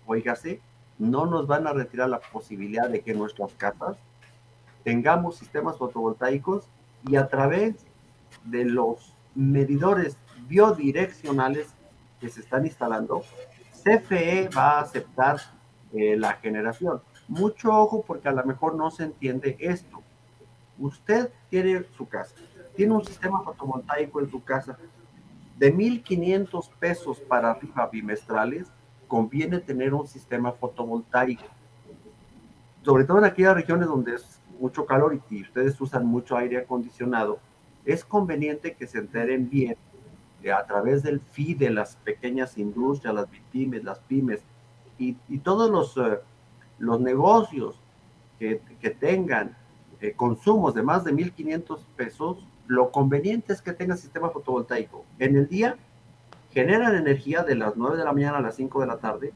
oígase, 0.04 0.60
no 0.98 1.26
nos 1.26 1.46
van 1.46 1.68
a 1.68 1.72
retirar 1.72 2.08
la 2.08 2.18
posibilidad 2.18 2.90
de 2.90 3.00
que 3.02 3.14
nuestras 3.14 3.52
casas 3.52 3.96
tengamos 4.82 5.36
sistemas 5.36 5.78
fotovoltaicos 5.78 6.64
y 7.06 7.14
a 7.14 7.28
través 7.28 7.86
de 8.42 8.64
los 8.64 9.14
medidores 9.36 10.16
biodireccionales 10.48 11.68
que 12.20 12.28
se 12.28 12.40
están 12.40 12.66
instalando, 12.66 13.22
CFE 13.84 14.48
va 14.48 14.78
a 14.78 14.80
aceptar 14.80 15.36
eh, 15.92 16.16
la 16.16 16.32
generación. 16.32 17.00
Mucho 17.28 17.70
ojo 17.72 18.02
porque 18.04 18.28
a 18.28 18.32
lo 18.32 18.44
mejor 18.44 18.74
no 18.74 18.90
se 18.90 19.04
entiende 19.04 19.56
esto. 19.60 20.02
Usted 20.80 21.30
tiene 21.48 21.84
su 21.96 22.08
casa, 22.08 22.34
tiene 22.76 22.94
un 22.94 23.04
sistema 23.04 23.42
fotovoltaico 23.42 24.20
en 24.20 24.30
su 24.30 24.42
casa 24.42 24.78
de 25.58 25.74
1.500 25.74 26.68
pesos 26.78 27.20
para 27.20 27.52
arriba 27.52 27.88
bimestrales, 27.90 28.68
conviene 29.06 29.60
tener 29.60 29.94
un 29.94 30.06
sistema 30.06 30.52
fotovoltaico. 30.52 31.44
Sobre 32.82 33.04
todo 33.04 33.18
en 33.18 33.24
aquellas 33.24 33.54
regiones 33.54 33.86
donde 33.86 34.14
es 34.14 34.40
mucho 34.58 34.84
calor 34.84 35.20
y, 35.30 35.42
ustedes 35.42 35.80
usan 35.80 36.06
mucho 36.06 36.36
aire 36.36 36.58
acondicionado, 36.58 37.38
es 37.84 38.04
conveniente 38.04 38.74
que 38.74 38.86
se 38.86 38.98
enteren 38.98 39.48
bien 39.48 39.76
a 40.52 40.64
través 40.66 41.02
del 41.02 41.20
FI 41.20 41.54
de 41.54 41.70
las 41.70 41.96
pequeñas 41.96 42.58
industrias, 42.58 43.14
las 43.14 43.26
pymes, 43.50 43.84
las 43.84 43.98
pymes 44.00 44.42
y, 44.98 45.14
todos 45.38 45.70
los, 45.70 45.96
eh, 45.96 46.18
los 46.78 47.00
negocios 47.00 47.80
que, 48.38 48.60
que 48.80 48.90
tengan 48.90 49.56
eh, 50.00 50.12
consumos 50.12 50.74
de 50.74 50.82
más 50.82 51.04
de 51.04 51.14
1.500 51.14 51.78
pesos, 51.96 52.44
lo 52.66 52.90
conveniente 52.90 53.52
es 53.52 53.62
que 53.62 53.72
tengan 53.72 53.98
sistema 53.98 54.30
fotovoltaico. 54.30 55.04
En 55.18 55.36
el 55.36 55.48
día 55.48 55.76
generan 56.52 56.94
energía 56.94 57.42
de 57.42 57.56
las 57.56 57.76
9 57.76 57.96
de 57.96 58.04
la 58.04 58.12
mañana 58.12 58.38
a 58.38 58.42
las 58.42 58.56
5 58.56 58.80
de 58.80 58.86
la 58.86 58.98
tarde 58.98 59.32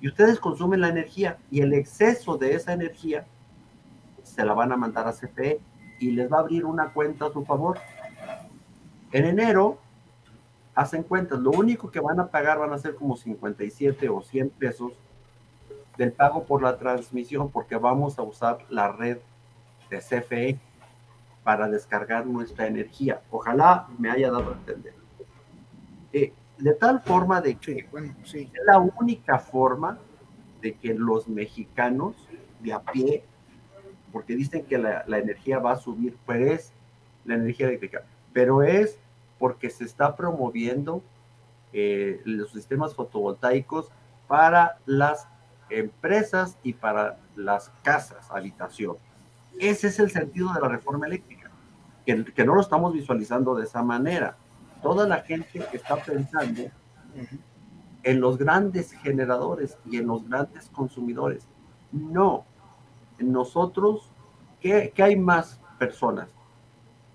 y 0.00 0.08
ustedes 0.08 0.38
consumen 0.38 0.80
la 0.80 0.88
energía 0.88 1.38
y 1.50 1.60
el 1.60 1.74
exceso 1.74 2.36
de 2.36 2.54
esa 2.54 2.72
energía 2.72 3.26
se 4.22 4.44
la 4.44 4.54
van 4.54 4.72
a 4.72 4.76
mandar 4.76 5.06
a 5.08 5.12
CFE 5.12 5.60
y 6.00 6.12
les 6.12 6.30
va 6.30 6.38
a 6.38 6.40
abrir 6.40 6.64
una 6.64 6.92
cuenta 6.92 7.26
a 7.26 7.32
su 7.32 7.44
favor. 7.44 7.78
En 9.12 9.24
enero 9.24 9.78
hacen 10.74 11.02
cuentas, 11.02 11.40
lo 11.40 11.50
único 11.50 11.90
que 11.90 12.00
van 12.00 12.20
a 12.20 12.28
pagar 12.28 12.58
van 12.58 12.72
a 12.72 12.78
ser 12.78 12.94
como 12.94 13.16
57 13.16 14.08
o 14.08 14.22
100 14.22 14.50
pesos 14.50 14.92
del 15.96 16.12
pago 16.12 16.44
por 16.44 16.62
la 16.62 16.78
transmisión 16.78 17.50
porque 17.50 17.76
vamos 17.76 18.18
a 18.18 18.22
usar 18.22 18.58
la 18.68 18.92
red 18.92 19.18
de 19.90 19.98
CFE 19.98 20.60
para 21.48 21.66
descargar 21.66 22.26
nuestra 22.26 22.66
energía. 22.66 23.22
Ojalá 23.30 23.88
me 23.98 24.10
haya 24.10 24.30
dado 24.30 24.50
a 24.50 24.52
entender. 24.52 24.92
Eh, 26.12 26.34
de 26.58 26.74
tal 26.74 27.00
forma 27.00 27.40
de 27.40 27.54
que 27.54 27.88
es 27.88 28.50
la 28.66 28.78
única 28.78 29.38
forma 29.38 29.98
de 30.60 30.74
que 30.74 30.92
los 30.92 31.26
mexicanos 31.26 32.16
de 32.60 32.74
a 32.74 32.82
pie, 32.82 33.24
porque 34.12 34.36
dicen 34.36 34.66
que 34.66 34.76
la, 34.76 35.04
energía 35.06 35.58
va 35.58 35.72
a 35.72 35.76
subir, 35.76 36.18
pues 36.26 36.40
es 36.42 36.72
la 37.24 37.36
energía 37.36 37.68
eléctrica, 37.68 38.04
pero 38.34 38.62
es 38.62 38.98
porque 39.38 39.70
se 39.70 39.84
está 39.84 40.16
promoviendo 40.16 41.02
eh, 41.72 42.20
los 42.26 42.52
sistemas 42.52 42.94
fotovoltaicos 42.94 43.88
para 44.26 44.80
las 44.84 45.26
empresas 45.70 46.58
y 46.62 46.74
para 46.74 47.16
las 47.36 47.70
casas, 47.82 48.30
habitación. 48.30 48.98
Ese 49.58 49.88
es 49.88 49.98
el 49.98 50.10
sentido 50.10 50.52
de 50.52 50.60
la 50.60 50.68
reforma 50.68 51.06
eléctrica, 51.06 51.37
que, 52.16 52.44
no 52.44 52.54
lo 52.54 52.60
estamos 52.60 52.94
visualizando 52.94 53.54
de 53.54 53.64
esa 53.64 53.82
manera. 53.82 54.36
Toda 54.82 55.06
la 55.06 55.18
gente 55.18 55.66
está 55.72 55.96
pensando 55.96 56.62
en 58.02 58.20
los 58.20 58.38
grandes 58.38 58.92
generadores 58.92 59.76
y 59.84 59.98
en 59.98 60.06
los 60.06 60.26
grandes 60.26 60.70
consumidores. 60.70 61.46
No, 61.92 62.46
nosotros, 63.18 64.10
¿qué, 64.60 64.92
qué 64.94 65.02
hay 65.02 65.16
más 65.16 65.60
personas? 65.78 66.30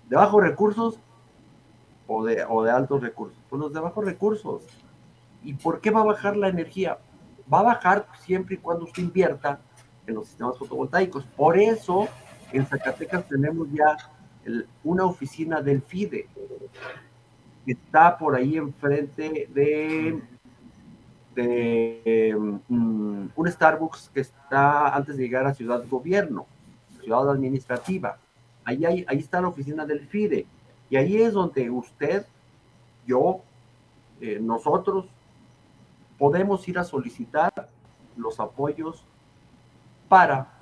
¿De 0.08 0.16
bajos 0.16 0.42
recursos 0.42 1.00
o 2.06 2.24
de, 2.24 2.44
o 2.48 2.62
de 2.62 2.70
altos 2.70 3.02
recursos? 3.02 3.38
Pues 3.48 3.60
los 3.60 3.72
de 3.72 3.80
bajos 3.80 4.04
recursos. 4.04 4.62
¿Y 5.42 5.54
por 5.54 5.80
qué 5.80 5.90
va 5.90 6.02
a 6.02 6.04
bajar 6.04 6.36
la 6.36 6.48
energía? 6.48 6.98
Va 7.52 7.60
a 7.60 7.64
bajar 7.64 8.06
siempre 8.20 8.54
y 8.54 8.58
cuando 8.58 8.84
usted 8.84 9.02
invierta 9.02 9.58
en 10.06 10.14
los 10.14 10.28
sistemas 10.28 10.56
fotovoltaicos. 10.56 11.24
Por 11.36 11.58
eso 11.58 12.06
en 12.52 12.64
Zacatecas 12.64 13.26
tenemos 13.26 13.66
ya 13.72 13.96
una 14.82 15.04
oficina 15.04 15.60
del 15.60 15.82
FIDE, 15.82 16.28
que 17.64 17.72
está 17.72 18.16
por 18.18 18.34
ahí 18.34 18.56
enfrente 18.56 19.48
de, 19.52 20.22
mm, 22.68 23.26
un 23.34 23.48
Starbucks 23.48 24.10
que 24.12 24.20
está 24.20 24.94
antes 24.94 25.16
de 25.16 25.24
llegar 25.24 25.46
a 25.46 25.54
Ciudad 25.54 25.84
Gobierno, 25.88 26.46
Ciudad 27.02 27.30
Administrativa. 27.30 28.18
Ahí, 28.64 28.84
ahí 28.84 29.18
está 29.18 29.40
la 29.40 29.48
oficina 29.48 29.84
del 29.84 30.00
FIDE. 30.06 30.46
Y 30.90 30.96
ahí 30.96 31.20
es 31.20 31.32
donde 31.32 31.70
usted, 31.70 32.26
yo, 33.06 33.40
eh, 34.20 34.38
nosotros, 34.40 35.06
podemos 36.18 36.66
ir 36.68 36.78
a 36.78 36.84
solicitar 36.84 37.68
los 38.16 38.38
apoyos 38.38 39.04
para 40.08 40.53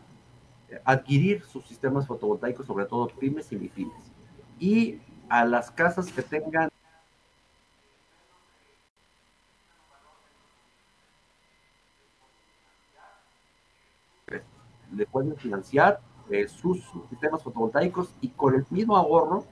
adquirir 0.85 1.43
sus 1.43 1.67
sistemas 1.67 2.07
fotovoltaicos, 2.07 2.67
sobre 2.67 2.87
todo 2.87 3.09
pymes 3.09 3.51
y 3.53 3.57
pymes. 3.57 4.13
Y 4.59 5.01
a 5.29 5.45
las 5.45 5.71
casas 5.71 6.13
que 6.13 6.23
tengan 6.23 6.71
le 14.95 15.07
pueden 15.07 15.37
financiar 15.37 16.01
eh, 16.31 16.49
sus, 16.49 16.83
sistemas 17.09 17.43
fotovoltaicos 17.43 18.15
y 18.21 18.29
con 18.29 18.55
el 18.55 18.65
mismo 18.71 18.97
ahorro 18.97 19.45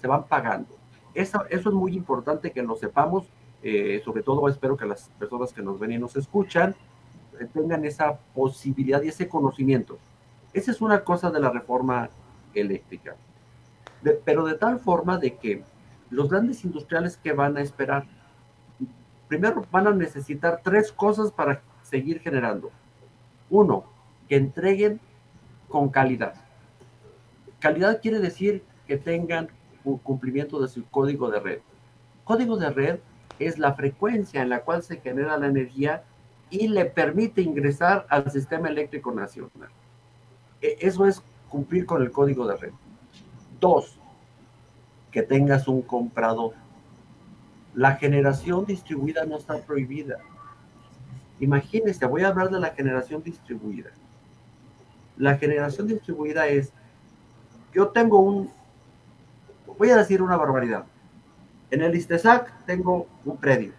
se 0.00 0.06
van 0.06 0.24
pagando. 0.24 0.76
Eso, 1.14 1.44
eso 1.48 1.68
es 1.70 1.74
muy 1.74 1.94
importante 1.94 2.52
que 2.52 2.62
lo 2.62 2.76
sepamos, 2.76 3.26
eh, 3.62 4.00
sobre 4.04 4.22
todo 4.22 4.48
espero 4.48 4.76
que 4.76 4.86
las 4.86 5.08
personas 5.18 5.52
que 5.52 5.62
nos 5.62 5.78
ven 5.78 5.92
y 5.92 5.98
nos 5.98 6.16
escuchan 6.16 6.74
eh, 7.40 7.46
tengan 7.52 7.84
esa 7.84 8.18
posibilidad 8.34 9.02
y 9.02 9.08
ese 9.08 9.28
conocimiento. 9.28 9.98
Esa 10.52 10.70
es 10.70 10.80
una 10.80 11.04
cosa 11.04 11.30
de 11.30 11.40
la 11.40 11.50
reforma 11.50 12.10
eléctrica. 12.54 13.16
pero 14.24 14.46
de 14.46 14.54
tal 14.54 14.78
forma 14.78 15.18
de 15.18 15.36
que 15.36 15.64
los 16.10 16.30
grandes 16.30 16.64
industriales 16.64 17.16
que 17.16 17.32
van 17.32 17.56
a 17.56 17.60
esperar, 17.60 18.06
primero 19.26 19.66
van 19.70 19.88
a 19.88 19.90
necesitar 19.90 20.60
tres 20.62 20.92
cosas 20.92 21.32
para 21.32 21.62
seguir 21.82 22.20
generando. 22.20 22.70
Uno, 23.50 23.84
que 24.28 24.36
entreguen 24.36 25.00
con 25.68 25.88
calidad. 25.88 26.34
Calidad 27.58 28.00
quiere 28.00 28.20
decir 28.20 28.62
que 28.86 28.96
tengan 28.96 29.48
cumplimiento 29.96 30.60
de 30.60 30.68
su 30.68 30.84
código 30.86 31.30
de 31.30 31.40
red. 31.40 31.58
Código 32.24 32.56
de 32.56 32.70
red 32.70 32.98
es 33.38 33.58
la 33.58 33.74
frecuencia 33.74 34.42
en 34.42 34.50
la 34.50 34.60
cual 34.60 34.82
se 34.82 35.00
genera 35.00 35.38
la 35.38 35.46
energía 35.46 36.04
y 36.50 36.68
le 36.68 36.84
permite 36.84 37.42
ingresar 37.42 38.06
al 38.08 38.30
sistema 38.30 38.68
eléctrico 38.68 39.12
nacional. 39.12 39.70
E, 40.62 40.78
eso 40.80 41.06
es 41.06 41.22
cumplir 41.48 41.86
con 41.86 42.02
el 42.02 42.10
código 42.10 42.46
de 42.46 42.56
red. 42.56 42.72
Dos, 43.60 43.98
que 45.10 45.22
tengas 45.22 45.68
un 45.68 45.82
comprador. 45.82 46.54
La 47.74 47.96
generación 47.96 48.64
distribuida 48.66 49.24
no 49.24 49.36
está 49.36 49.58
prohibida. 49.58 50.18
Imagínense, 51.40 52.04
voy 52.06 52.22
a 52.22 52.28
hablar 52.28 52.50
de 52.50 52.60
la 52.60 52.70
generación 52.70 53.22
distribuida. 53.22 53.90
La 55.16 55.36
generación 55.36 55.86
distribuida 55.86 56.46
es, 56.48 56.72
yo 57.72 57.88
tengo 57.88 58.20
un, 58.20 58.50
voy 59.78 59.90
a 59.90 59.96
decir 59.96 60.22
una 60.22 60.36
barbaridad. 60.36 60.84
En 61.70 61.82
el 61.82 61.94
ISTESAC 61.94 62.64
tengo 62.64 63.06
un 63.24 63.36
predio. 63.36 63.72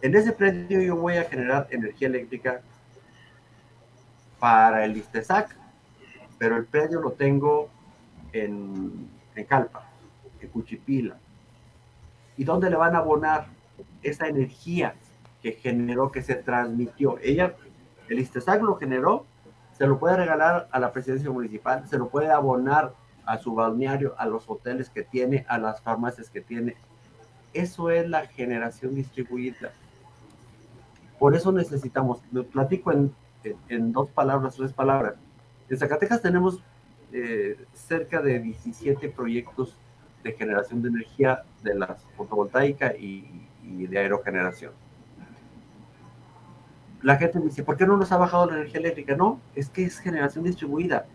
En 0.00 0.14
ese 0.14 0.32
predio 0.32 0.80
yo 0.80 0.96
voy 0.96 1.16
a 1.16 1.24
generar 1.24 1.66
energía 1.70 2.08
eléctrica 2.08 2.62
para 4.42 4.84
el 4.84 4.96
ISTESAC, 4.96 5.56
pero 6.36 6.56
el 6.56 6.64
predio 6.64 7.00
lo 7.00 7.12
tengo 7.12 7.68
en, 8.32 9.08
en 9.36 9.44
Calpa, 9.44 9.88
en 10.40 10.48
Cuchipila. 10.48 11.16
¿Y 12.36 12.42
dónde 12.42 12.68
le 12.68 12.74
van 12.74 12.96
a 12.96 12.98
abonar 12.98 13.46
esa 14.02 14.26
energía 14.26 14.96
que 15.40 15.52
generó, 15.52 16.10
que 16.10 16.22
se 16.22 16.34
transmitió? 16.34 17.20
Ella, 17.22 17.54
el 18.08 18.18
ISTESAC 18.18 18.62
lo 18.62 18.74
generó, 18.74 19.26
se 19.78 19.86
lo 19.86 20.00
puede 20.00 20.16
regalar 20.16 20.66
a 20.72 20.80
la 20.80 20.92
presidencia 20.92 21.30
municipal, 21.30 21.86
se 21.88 21.96
lo 21.96 22.08
puede 22.08 22.32
abonar 22.32 22.94
a 23.24 23.38
su 23.38 23.54
balneario, 23.54 24.16
a 24.18 24.26
los 24.26 24.50
hoteles 24.50 24.90
que 24.90 25.04
tiene, 25.04 25.46
a 25.48 25.56
las 25.56 25.80
farmacias 25.82 26.30
que 26.30 26.40
tiene. 26.40 26.74
Eso 27.52 27.90
es 27.90 28.08
la 28.08 28.26
generación 28.26 28.96
distribuida. 28.96 29.70
Por 31.20 31.36
eso 31.36 31.52
necesitamos, 31.52 32.18
lo 32.32 32.44
platico 32.44 32.90
en 32.90 33.14
en, 33.68 33.92
dos 33.92 34.10
palabras, 34.10 34.56
tres 34.56 34.72
palabras. 34.72 35.14
En 35.68 35.78
Zacatecas 35.78 36.20
tenemos 36.20 36.62
eh, 37.12 37.56
cerca 37.72 38.20
de 38.20 38.38
17 38.38 39.08
proyectos 39.10 39.76
de 40.22 40.32
generación 40.32 40.82
de 40.82 40.88
energía 40.88 41.42
de 41.62 41.74
la 41.74 41.96
fotovoltaica 42.16 42.94
y, 42.94 43.48
de 43.62 43.98
aerogeneración. 43.98 44.72
La 47.00 47.16
gente 47.16 47.40
dice, 47.40 47.64
¿por 47.64 47.76
qué 47.76 47.86
no 47.86 47.96
nos 47.96 48.12
ha 48.12 48.16
bajado 48.16 48.46
la 48.46 48.56
energía 48.56 48.80
eléctrica? 48.80 49.16
No, 49.16 49.40
es 49.54 49.68
que 49.68 49.84
es 49.84 49.98
generación 49.98 50.44
distribuida. 50.44 51.06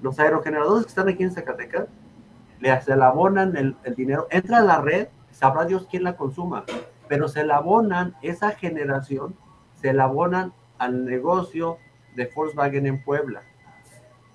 Los 0.00 0.18
aerogeneradores 0.18 0.84
que 0.84 0.88
están 0.90 1.08
aquí 1.08 1.22
en 1.22 1.32
Zacatecas, 1.32 1.86
le, 2.60 2.80
se 2.82 2.96
le 2.96 3.04
abonan 3.04 3.56
el, 3.56 3.76
el 3.84 3.94
dinero, 3.94 4.26
entra 4.30 4.58
a 4.58 4.62
la 4.62 4.80
red, 4.80 5.08
sabrá 5.30 5.64
Dios 5.66 5.86
quién 5.90 6.04
la 6.04 6.16
consuma, 6.16 6.64
pero 7.08 7.28
se 7.28 7.44
le 7.44 7.52
abonan 7.52 8.14
esa 8.22 8.52
generación, 8.52 9.34
se 9.80 9.92
la 9.92 10.04
abonan 10.04 10.52
al 10.84 11.04
negocio 11.04 11.78
de 12.14 12.30
Volkswagen 12.34 12.86
en 12.86 13.02
Puebla. 13.02 13.42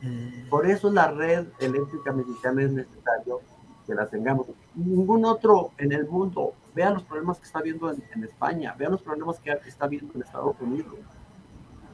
Mm. 0.02 0.50
Por 0.50 0.66
eso 0.66 0.92
la 0.92 1.12
red 1.12 1.48
eléctrica 1.60 2.12
mexicana 2.12 2.64
es 2.64 2.72
necesario 2.72 3.42
que 3.86 3.96
la 3.96 4.08
tengamos. 4.08 4.48
Ningún 4.76 5.26
otro 5.26 5.72
en 5.78 5.92
el 5.92 6.08
mundo. 6.08 6.54
Vean 6.76 6.94
los 6.94 7.04
problemas 7.04 7.40
que 7.40 7.46
está 7.46 7.62
viendo 7.62 7.92
en, 7.92 8.24
España, 8.24 8.76
vean 8.78 8.92
los 8.92 9.02
problemas 9.02 9.40
que 9.40 9.52
está 9.66 9.88
viendo 9.88 10.14
en 10.14 10.22
Estados 10.22 10.56
Unidos. 10.62 10.96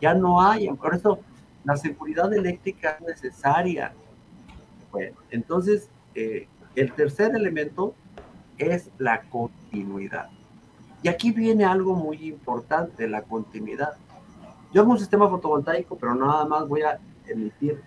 Ya 0.02 0.14
no 0.14 0.42
hay, 0.42 0.68
por 0.70 0.94
eso 0.94 1.20
la 1.64 1.78
seguridad 1.78 2.32
eléctrica 2.34 2.98
es 3.00 3.08
necesaria. 3.08 3.94
Bueno, 4.92 5.16
entonces, 5.32 5.90
eh, 6.14 6.48
el 6.76 6.92
tercer 6.92 7.34
elemento 7.36 7.96
es 8.58 8.92
la 8.98 9.24
continuidad. 9.24 10.30
Y 11.02 11.08
aquí 11.08 11.32
viene 11.32 11.66
algo 11.66 11.96
muy 11.96 12.28
importante, 12.28 13.08
la 13.08 13.22
continuidad. 13.24 13.94
Yo 14.76 14.82
hago 14.82 14.92
un 14.92 15.00
sistema 15.00 15.30
fotovoltaico, 15.30 15.98
pero 15.98 16.14
nada 16.16 16.44
más 16.44 16.68
voy 16.68 16.82
a 16.82 17.00
emitir 17.26 17.82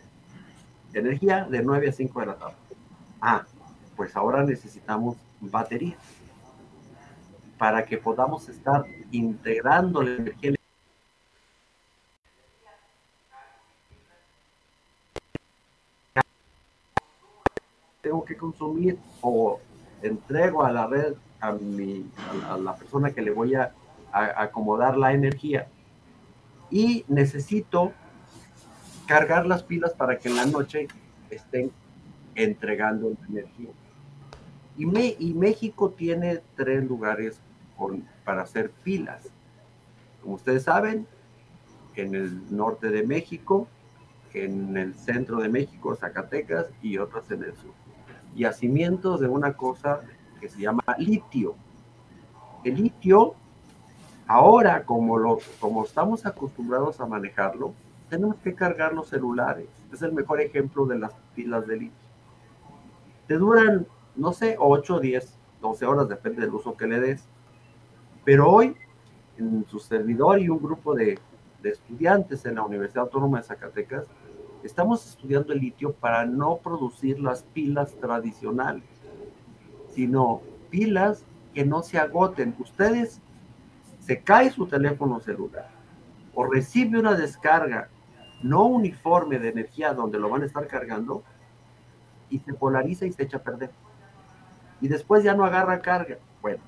energía 0.95 1.45
de 1.45 1.63
9 1.63 1.91
a 1.91 1.93
5 1.93 2.21
de 2.21 2.27
la 2.27 2.35
tarde. 2.37 2.57
Ah, 3.21 3.45
pues 3.95 4.17
ahora 4.17 4.43
necesitamos 4.43 5.19
baterías 5.39 6.01
para 7.59 7.85
que 7.85 7.99
podamos 7.99 8.49
estar 8.49 8.87
integrando 9.11 10.03
la 10.03 10.13
energía 10.13 10.55
tengo 18.01 18.25
que 18.25 18.35
consumir 18.35 18.99
o 19.21 19.61
entrego 20.01 20.65
a 20.65 20.73
la 20.73 20.87
red 20.87 21.13
a, 21.39 21.53
mi, 21.53 22.11
a 22.49 22.57
la 22.57 22.75
persona 22.75 23.13
que 23.13 23.21
le 23.21 23.31
voy 23.31 23.57
a 23.57 23.75
acomodar 24.11 24.97
la 24.97 25.13
energía 25.13 25.69
y 26.71 27.05
necesito 27.09 27.93
cargar 29.07 29.47
las 29.47 29.63
pilas 29.63 29.95
para 29.95 30.19
que 30.19 30.29
en 30.29 30.37
la 30.37 30.47
noche 30.47 30.89
estén 31.31 31.71
entregando 32.35 33.13
energía. 33.29 33.71
Y, 34.77 34.87
me, 34.87 35.17
y 35.19 35.35
México 35.35 35.91
tiene 35.91 36.41
tres 36.55 36.85
lugares 36.85 37.41
para 38.25 38.43
hacer 38.43 38.71
pilas. 38.71 39.29
Como 40.23 40.35
ustedes 40.35 40.65
saben, 40.65 41.07
en 41.97 42.15
el 42.15 42.57
norte 42.57 42.91
de 42.91 43.03
México, 43.05 43.69
en 44.35 44.77
el 44.77 44.95
centro 44.95 45.39
de 45.39 45.49
México, 45.49 45.97
Zacatecas, 45.97 46.67
y 46.83 46.99
otras 46.99 47.31
en 47.31 47.45
el 47.45 47.57
sur. 47.57 47.73
Yacimientos 48.37 49.21
de 49.21 49.29
una 49.29 49.55
cosa 49.55 50.01
que 50.41 50.49
se 50.49 50.61
llama 50.61 50.83
litio. 50.99 51.57
El 52.65 52.77
litio, 52.77 53.35
ahora 54.29 54.85
como, 54.85 55.19
lo, 55.19 55.39
como 55.59 55.85
estamos 55.85 56.25
acostumbrados 56.27 57.01
a 57.01 57.07
manejarlo, 57.07 57.73
tenemos 58.09 58.37
que 58.37 58.55
cargar 58.55 58.93
los 58.93 59.09
celulares. 59.09 59.67
Es 59.93 60.03
el 60.03 60.13
mejor 60.13 60.41
ejemplo 60.41 60.87
de 60.87 60.99
las 60.99 61.13
pilas 61.35 61.67
de 61.67 61.77
litio. 61.77 61.99
Te 63.27 63.35
duran, 63.35 63.87
no 64.15 64.33
sé, 64.33 64.57
8, 64.59 65.01
10, 65.01 65.35
12 65.61 65.87
horas, 65.87 66.09
depende 66.09 66.43
del 66.43 66.55
uso 66.55 66.77
que 66.77 66.87
le 66.87 67.01
des. 67.01 67.25
Pero 68.25 68.51
hoy, 68.51 68.77
en 69.39 69.65
su 69.69 69.79
servidor 69.79 70.39
y 70.39 70.49
un 70.51 70.59
grupo 70.59 70.95
de, 70.95 71.19
de 71.63 71.71
estudiantes 71.71 72.45
en 72.45 72.57
la 72.57 72.63
Universidad 72.63 73.05
Autónoma 73.05 73.39
de 73.39 73.45
Zacatecas, 73.45 74.07
estamos 74.63 75.07
estudiando 75.07 75.53
el 75.53 75.61
litio 75.61 75.93
para 75.93 76.27
no 76.27 76.59
producir 76.59 77.19
las 77.21 77.43
pilas 77.43 77.95
tradicionales, 77.95 78.85
sino 79.95 80.43
pilas 80.69 81.25
que 81.55 81.65
no 81.65 81.83
se 81.83 81.99
agoten. 81.99 82.55
Ustedes 82.59 83.21
se 84.09 84.23
cae 84.23 84.51
su 84.51 84.67
teléfono 84.67 85.21
celular 85.21 85.69
o 86.35 86.47
recibe 86.47 86.99
una 86.99 87.13
descarga 87.13 87.91
no 88.43 88.65
uniforme 88.65 89.39
de 89.39 89.51
energía 89.51 89.93
donde 89.93 90.19
lo 90.19 90.31
van 90.31 90.43
a 90.43 90.47
estar 90.47 90.67
cargando 90.67 91.23
y 92.31 92.39
se 92.39 92.55
polariza 92.55 93.05
y 93.05 93.13
se 93.13 93.25
echa 93.25 93.37
a 93.37 93.43
perder. 93.43 93.71
Y 94.81 94.89
después 94.89 95.23
ya 95.23 95.35
no 95.35 95.45
agarra 95.45 95.83
carga. 95.83 96.17
Bueno, 96.41 96.63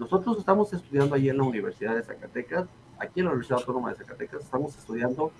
nosotros 0.00 0.38
estamos 0.38 0.72
estudiando 0.72 1.14
allí 1.14 1.28
en 1.28 1.36
la 1.36 1.44
Universidad 1.44 1.94
de 1.94 2.02
Zacatecas, 2.02 2.66
aquí 2.98 3.20
en 3.20 3.26
la 3.26 3.32
Universidad 3.32 3.60
Autónoma 3.60 3.90
de 3.90 3.96
Zacatecas, 3.96 4.42
estamos 4.42 4.76
estudiando 4.76 5.30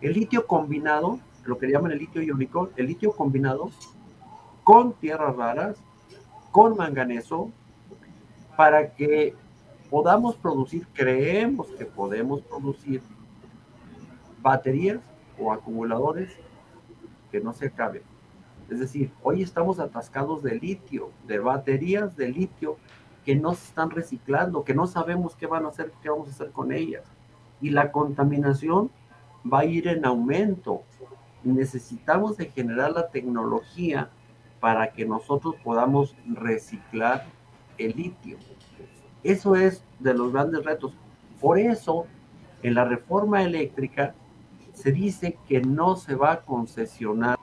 el 0.00 0.14
litio 0.14 0.46
combinado, 0.46 1.18
lo 1.44 1.58
que 1.58 1.68
llaman 1.68 1.92
el 1.92 1.98
litio 1.98 2.22
iónico, 2.22 2.70
el 2.76 2.86
litio 2.86 3.12
combinado 3.12 3.70
con 4.62 4.94
tierras 4.94 5.36
raras, 5.36 5.76
con 6.50 6.78
manganeso, 6.78 7.50
para 8.56 8.94
que 8.94 9.34
podamos 9.94 10.34
producir, 10.34 10.88
creemos 10.92 11.68
que 11.68 11.86
podemos 11.86 12.40
producir 12.42 13.00
baterías 14.42 14.98
o 15.38 15.52
acumuladores 15.52 16.32
que 17.30 17.38
no 17.38 17.52
se 17.52 17.66
acaben. 17.68 18.02
Es 18.68 18.80
decir, 18.80 19.12
hoy 19.22 19.40
estamos 19.40 19.78
atascados 19.78 20.42
de 20.42 20.56
litio, 20.56 21.12
de 21.28 21.38
baterías 21.38 22.16
de 22.16 22.28
litio 22.28 22.76
que 23.24 23.36
no 23.36 23.54
se 23.54 23.68
están 23.68 23.90
reciclando, 23.90 24.64
que 24.64 24.74
no 24.74 24.88
sabemos 24.88 25.36
qué 25.36 25.46
van 25.46 25.64
a 25.64 25.68
hacer, 25.68 25.92
qué 26.02 26.10
vamos 26.10 26.26
a 26.26 26.32
hacer 26.32 26.50
con 26.50 26.72
ellas. 26.72 27.04
Y 27.60 27.70
la 27.70 27.92
contaminación 27.92 28.90
va 29.46 29.60
a 29.60 29.64
ir 29.64 29.86
en 29.86 30.04
aumento. 30.04 30.82
Necesitamos 31.44 32.36
de 32.36 32.46
generar 32.46 32.90
la 32.90 33.10
tecnología 33.10 34.10
para 34.58 34.92
que 34.92 35.06
nosotros 35.06 35.54
podamos 35.62 36.16
reciclar 36.26 37.26
el 37.78 37.94
litio. 37.94 38.38
Eso 39.24 39.56
es 39.56 39.82
de 39.98 40.14
los 40.14 40.32
grandes 40.32 40.64
retos. 40.64 40.92
Por 41.40 41.58
eso, 41.58 42.06
en 42.62 42.74
la 42.74 42.84
reforma 42.84 43.42
eléctrica 43.42 44.14
se 44.74 44.92
dice 44.92 45.38
que 45.48 45.60
no 45.60 45.96
se 45.96 46.14
va 46.14 46.32
a 46.32 46.40
concesionar 46.42 47.38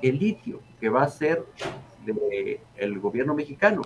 el 0.00 0.18
litio, 0.18 0.60
que 0.80 0.88
va 0.88 1.02
a 1.02 1.08
ser 1.08 1.44
del 2.04 3.00
gobierno 3.00 3.34
mexicano. 3.34 3.82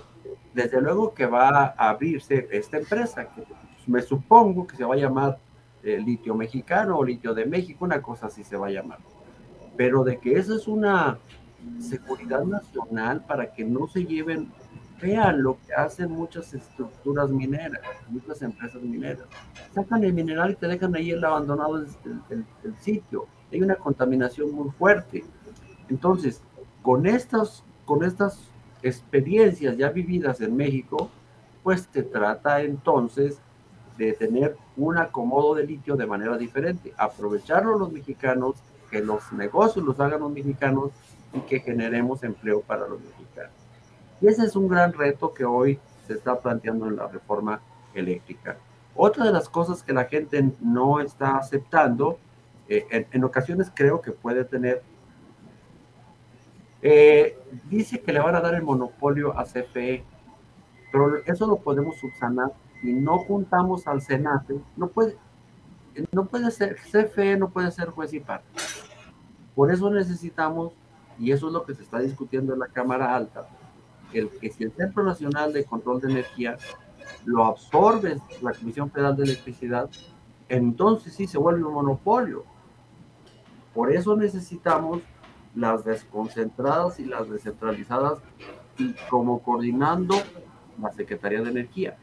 Desde 0.53 0.81
luego 0.81 1.14
que 1.14 1.27
va 1.27 1.49
a 1.49 1.88
abrirse 1.88 2.49
esta 2.51 2.79
empresa, 2.79 3.29
que 3.29 3.44
me 3.87 4.03
supongo 4.03 4.66
que 4.66 4.77
se 4.77 4.85
va 4.85 4.94
a 4.94 4.99
llamar 4.99 5.38
eh, 5.83 5.99
litio 5.99 6.35
mexicano 6.35 6.99
o 6.99 7.05
litio 7.05 7.33
de 7.33 7.47
México, 7.47 7.85
una 7.85 8.03
cosa 8.03 8.27
así 8.27 8.44
se 8.44 8.57
va 8.57 8.66
a 8.66 8.71
llamar. 8.71 8.99
Pero 9.77 10.03
de 10.05 10.18
que 10.18 10.37
eso 10.37 10.57
es 10.57 10.66
una 10.66 11.18
seguridad 11.79 12.44
nacional 12.44 13.25
para 13.25 13.53
que 13.53 13.64
no 13.64 13.87
se 13.87 14.05
lleven, 14.05 14.51
vean 15.00 15.42
lo 15.42 15.58
que 15.64 15.74
hacen 15.74 16.11
muchas 16.11 16.52
estructuras 16.54 17.30
mineras, 17.30 17.80
muchas 18.08 18.42
empresas 18.42 18.82
mineras. 18.82 19.26
Sacan 19.74 20.04
el 20.04 20.12
mineral 20.12 20.52
y 20.52 20.54
te 20.56 20.66
dejan 20.66 20.94
ahí 20.94 21.11
el 21.11 21.24
abandonado 21.24 21.78
el, 21.78 22.44
el 22.64 22.76
sitio. 22.80 23.26
Hay 23.52 23.62
una 23.62 23.76
contaminación 23.76 24.52
muy 24.52 24.70
fuerte. 24.70 25.24
Entonces, 25.88 26.42
con 26.82 27.06
estas, 27.06 27.64
con 27.84 28.04
estas 28.04 28.40
experiencias 28.82 29.76
ya 29.76 29.90
vividas 29.90 30.40
en 30.40 30.56
México, 30.56 31.11
pues 31.62 31.88
se 31.92 32.02
trata 32.02 32.62
entonces 32.62 33.38
de 33.96 34.12
tener 34.12 34.56
un 34.76 34.96
acomodo 34.96 35.54
de 35.54 35.66
litio 35.66 35.96
de 35.96 36.06
manera 36.06 36.38
diferente, 36.38 36.94
aprovecharlo 36.96 37.76
los 37.76 37.92
mexicanos, 37.92 38.54
que 38.90 39.00
los 39.00 39.32
negocios 39.32 39.84
los 39.84 39.98
hagan 40.00 40.20
los 40.20 40.30
mexicanos 40.32 40.92
y 41.34 41.40
que 41.40 41.61
generemos 41.61 42.22
empleo 42.22 42.62
para 42.62 42.87
los 42.87 43.00
mexicanos. 43.00 43.58
Y 44.20 44.26
ese 44.26 44.44
es 44.44 44.57
un 44.57 44.68
gran 44.68 44.92
reto 44.92 45.33
que 45.33 45.44
hoy 45.44 45.78
se 46.07 46.14
está 46.14 46.40
planteando 46.40 46.87
en 46.88 46.96
la 46.96 47.07
reforma 47.07 47.61
eléctrica. 47.94 48.57
Otra 48.94 49.24
de 49.24 49.33
las 49.33 49.48
cosas 49.48 49.83
que 49.83 49.92
la 49.92 50.07
gente 50.07 50.52
no 50.61 51.00
está 51.00 51.37
aceptando, 51.37 52.18
eh, 52.68 53.07
en, 53.12 53.24
ocasiones 53.24 53.70
creo 53.72 54.00
que 54.00 54.11
puede 54.11 54.44
tener, 54.44 54.83
eh, 56.83 57.38
dice 57.70 58.00
que 58.00 58.12
le 58.12 58.20
van 58.20 58.35
a 58.35 58.40
dar 58.40 58.54
el 58.54 58.62
monopolio 58.62 59.38
a 59.38 59.44
CFE, 59.44 60.04
pero 60.90 61.18
eso 61.26 61.46
lo 61.46 61.57
podemos 61.57 61.96
subsanar 61.96 62.52
si 62.81 62.92
no 62.92 63.18
juntamos 63.18 63.87
al 63.87 64.00
Senate, 64.00 64.61
no 64.76 64.88
puede, 64.88 65.16
no 66.12 66.26
puede 66.26 66.50
ser, 66.50 66.76
CFE 66.76 67.37
no 67.37 67.50
puede 67.50 67.70
ser 67.70 67.90
juez 67.90 68.12
y 68.12 68.20
parte. 68.20 68.46
Por 69.54 69.72
eso 69.72 69.90
necesitamos, 69.90 70.72
y 71.18 71.33
eso 71.33 71.48
es 71.48 71.52
lo 71.52 71.64
que 71.64 71.74
se 71.74 71.83
está 71.83 71.98
discutiendo 71.98 72.52
en 72.52 72.61
la 72.61 72.68
Cámara 72.68 73.14
Alta, 73.14 73.48
el 74.12 74.29
que 74.29 74.51
si 74.51 74.64
el 74.64 74.73
Centro 74.73 75.03
Nacional 75.03 75.53
de 75.53 75.64
Control 75.64 76.01
de 76.01 76.11
Energía 76.11 76.57
lo 77.25 77.44
absorbe 77.44 78.18
la 78.42 78.53
Comisión 78.53 78.90
Federal 78.90 79.16
de 79.16 79.25
Electricidad, 79.25 79.90
entonces 80.49 81.14
sí 81.14 81.27
se 81.27 81.38
vuelve 81.38 81.64
un 81.64 81.75
monopolio. 81.75 82.44
Por 83.75 83.92
eso 83.92 84.16
necesitamos 84.16 85.03
las 85.55 85.85
desconcentradas 85.85 87.01
y 87.01 87.05
las 87.05 87.29
descentralizadas 87.29 88.18
y 88.79 88.94
como 89.11 89.42
coordinando 89.42 90.14
la 90.81 90.92
Secretaría 90.92 91.42
de 91.42 91.51
Energía. 91.51 91.97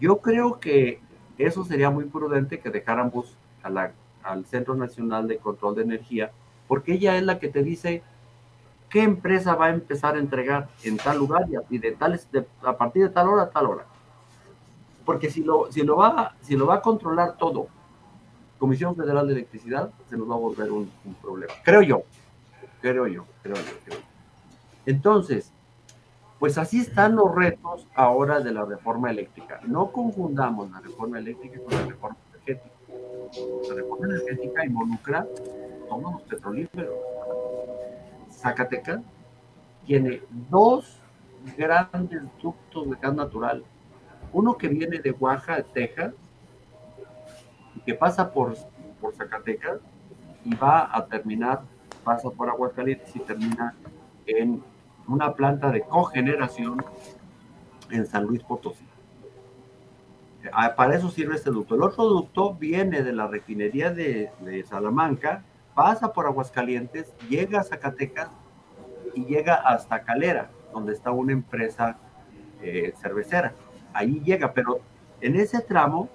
Yo 0.00 0.18
creo 0.18 0.60
que 0.60 1.00
eso 1.38 1.64
sería 1.64 1.90
muy 1.90 2.04
prudente 2.04 2.60
que 2.60 2.70
dejáramos 2.70 3.36
al 3.62 4.46
Centro 4.46 4.74
Nacional 4.74 5.26
de 5.26 5.38
Control 5.38 5.74
de 5.74 5.82
Energía, 5.82 6.32
porque 6.68 6.94
ella 6.94 7.16
es 7.16 7.24
la 7.24 7.38
que 7.38 7.48
te 7.48 7.62
dice 7.62 8.02
qué 8.94 9.02
empresa 9.02 9.56
va 9.56 9.66
a 9.66 9.70
empezar 9.70 10.14
a 10.14 10.20
entregar 10.20 10.68
en 10.84 10.96
tal 10.98 11.18
lugar 11.18 11.46
y, 11.68 11.78
de 11.78 11.90
tales, 11.90 12.28
a 12.62 12.76
partir 12.76 13.02
de 13.02 13.08
tal 13.08 13.28
hora 13.28 13.42
a 13.42 13.50
tal 13.50 13.66
hora. 13.66 13.86
Porque 15.04 15.28
si 15.30 15.42
lo, 15.42 15.66
si 15.72 15.82
lo, 15.82 15.96
va, 15.96 16.36
si 16.42 16.54
lo 16.54 16.68
va 16.68 16.76
a 16.76 16.80
controlar 16.80 17.36
todo, 17.36 17.66
Comisión 18.56 18.94
Federal 18.94 19.26
de 19.26 19.32
Electricidad, 19.32 19.90
se 20.08 20.16
nos 20.16 20.30
va 20.30 20.36
a 20.36 20.38
volver 20.38 20.70
un, 20.70 20.88
un 21.04 21.14
problema. 21.14 21.52
Creo 21.64 21.82
yo, 21.82 22.04
creo 22.80 23.08
yo, 23.08 23.26
creo 23.42 23.56
yo, 23.56 23.62
creo 23.84 23.98
yo. 23.98 24.04
Entonces, 24.86 25.50
pues 26.38 26.56
así 26.56 26.78
están 26.78 27.16
los 27.16 27.34
retos 27.34 27.88
ahora 27.96 28.38
de 28.38 28.52
la 28.52 28.64
reforma 28.64 29.10
eléctrica. 29.10 29.58
No 29.66 29.90
confundamos 29.90 30.70
la 30.70 30.78
reforma 30.78 31.18
eléctrica 31.18 31.58
con 31.58 31.74
la 31.74 31.84
reforma 31.84 32.16
energética. 32.30 32.76
La 33.70 33.74
reforma 33.74 34.06
energética 34.06 34.64
involucra 34.64 35.26
todos 35.88 36.12
los 36.12 36.22
petrolíferos. 36.22 36.94
Zacatecas 38.44 39.00
tiene 39.86 40.20
dos 40.50 41.00
grandes 41.56 42.22
ductos 42.42 42.90
de 42.90 42.96
gas 43.00 43.14
natural. 43.14 43.64
Uno 44.32 44.58
que 44.58 44.68
viene 44.68 44.98
de 44.98 45.12
Oaxaca, 45.12 45.62
Texas, 45.72 46.12
y 47.74 47.80
que 47.80 47.94
pasa 47.94 48.30
por, 48.30 48.54
por 49.00 49.14
Zacatecas 49.14 49.80
y 50.44 50.54
va 50.54 50.94
a 50.94 51.06
terminar, 51.06 51.62
pasa 52.04 52.28
por 52.28 52.50
Aguascalientes 52.50 53.16
y 53.16 53.20
termina 53.20 53.74
en 54.26 54.62
una 55.08 55.32
planta 55.32 55.70
de 55.70 55.80
cogeneración 55.80 56.84
en 57.90 58.06
San 58.06 58.24
Luis 58.24 58.42
Potosí. 58.42 58.84
Ah, 60.52 60.74
para 60.76 60.96
eso 60.96 61.08
sirve 61.08 61.36
este 61.36 61.50
ducto. 61.50 61.76
El 61.76 61.82
otro 61.82 62.04
ducto 62.04 62.54
viene 62.54 63.02
de 63.02 63.12
la 63.14 63.26
refinería 63.26 63.90
de, 63.90 64.30
Salamanca, 64.68 65.42
pasa 65.74 66.12
por 66.12 66.26
Aguascalientes, 66.26 67.12
llega 67.28 67.60
a 67.60 67.64
Zacatecas 67.64 68.28
y 69.14 69.24
llega 69.24 69.54
hasta 69.54 70.02
Calera, 70.02 70.50
donde 70.72 70.92
está 70.92 71.10
una 71.10 71.32
empresa 71.32 71.98
eh, 72.62 72.92
cervecera. 73.00 73.52
Ahí 73.92 74.20
llega, 74.24 74.52
pero 74.52 74.80
en 75.20 75.36
ese 75.36 75.60
tramo 75.60 76.08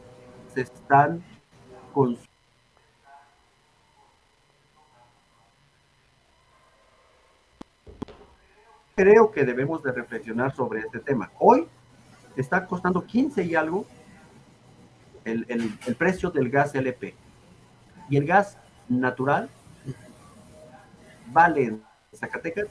se 0.54 0.62
están 0.62 1.24
consumiendo 1.94 2.30
creo 9.00 9.32
que 9.32 9.46
debemos 9.46 9.82
de 9.82 9.94
reflexionar 9.94 10.54
sobre 10.54 10.82
este 10.82 11.00
tema. 11.00 11.32
Hoy 11.40 11.66
está 12.36 12.66
costando 12.68 13.06
15 13.06 13.46
y 13.46 13.56
algo 13.56 13.86
el, 15.24 15.46
el, 15.48 15.96
precio 15.96 16.30
del 16.32 16.50
gas 16.50 16.76
LP. 16.76 17.16
Y 18.10 18.18
el 18.18 18.26
gas 18.26 18.58
natural 18.90 19.50
vale 21.32 21.64
en 21.66 21.84
Zacatecas 22.14 22.68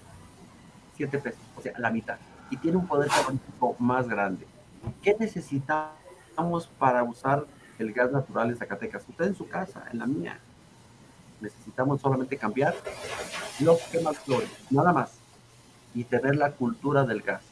7 0.96 1.18
pesos, 1.18 1.40
o 1.56 1.62
sea, 1.62 1.72
la 1.78 1.90
mitad. 1.90 2.18
Y 2.50 2.56
tiene 2.56 2.76
un 2.76 2.86
poder 2.86 3.08
calórico 3.08 3.76
más 3.78 4.08
grande. 4.08 4.46
¿qué 5.02 5.16
necesitamos 5.18 6.68
para 6.78 7.02
usar 7.02 7.46
el 7.78 7.92
gas 7.92 8.10
natural 8.10 8.50
en 8.50 8.56
Zacatecas? 8.56 9.04
Usted 9.08 9.26
en 9.26 9.34
su 9.36 9.48
casa, 9.48 9.84
en 9.92 9.98
la 9.98 10.06
mía. 10.06 10.38
Necesitamos 11.40 12.00
solamente 12.00 12.36
cambiar 12.36 12.74
los 13.60 13.80
quemas 13.82 14.18
flores, 14.18 14.50
nada 14.70 14.92
más. 14.92 15.18
Y 15.94 16.04
tener 16.04 16.36
la 16.36 16.52
cultura 16.52 17.04
del 17.04 17.22
gas. 17.22 17.42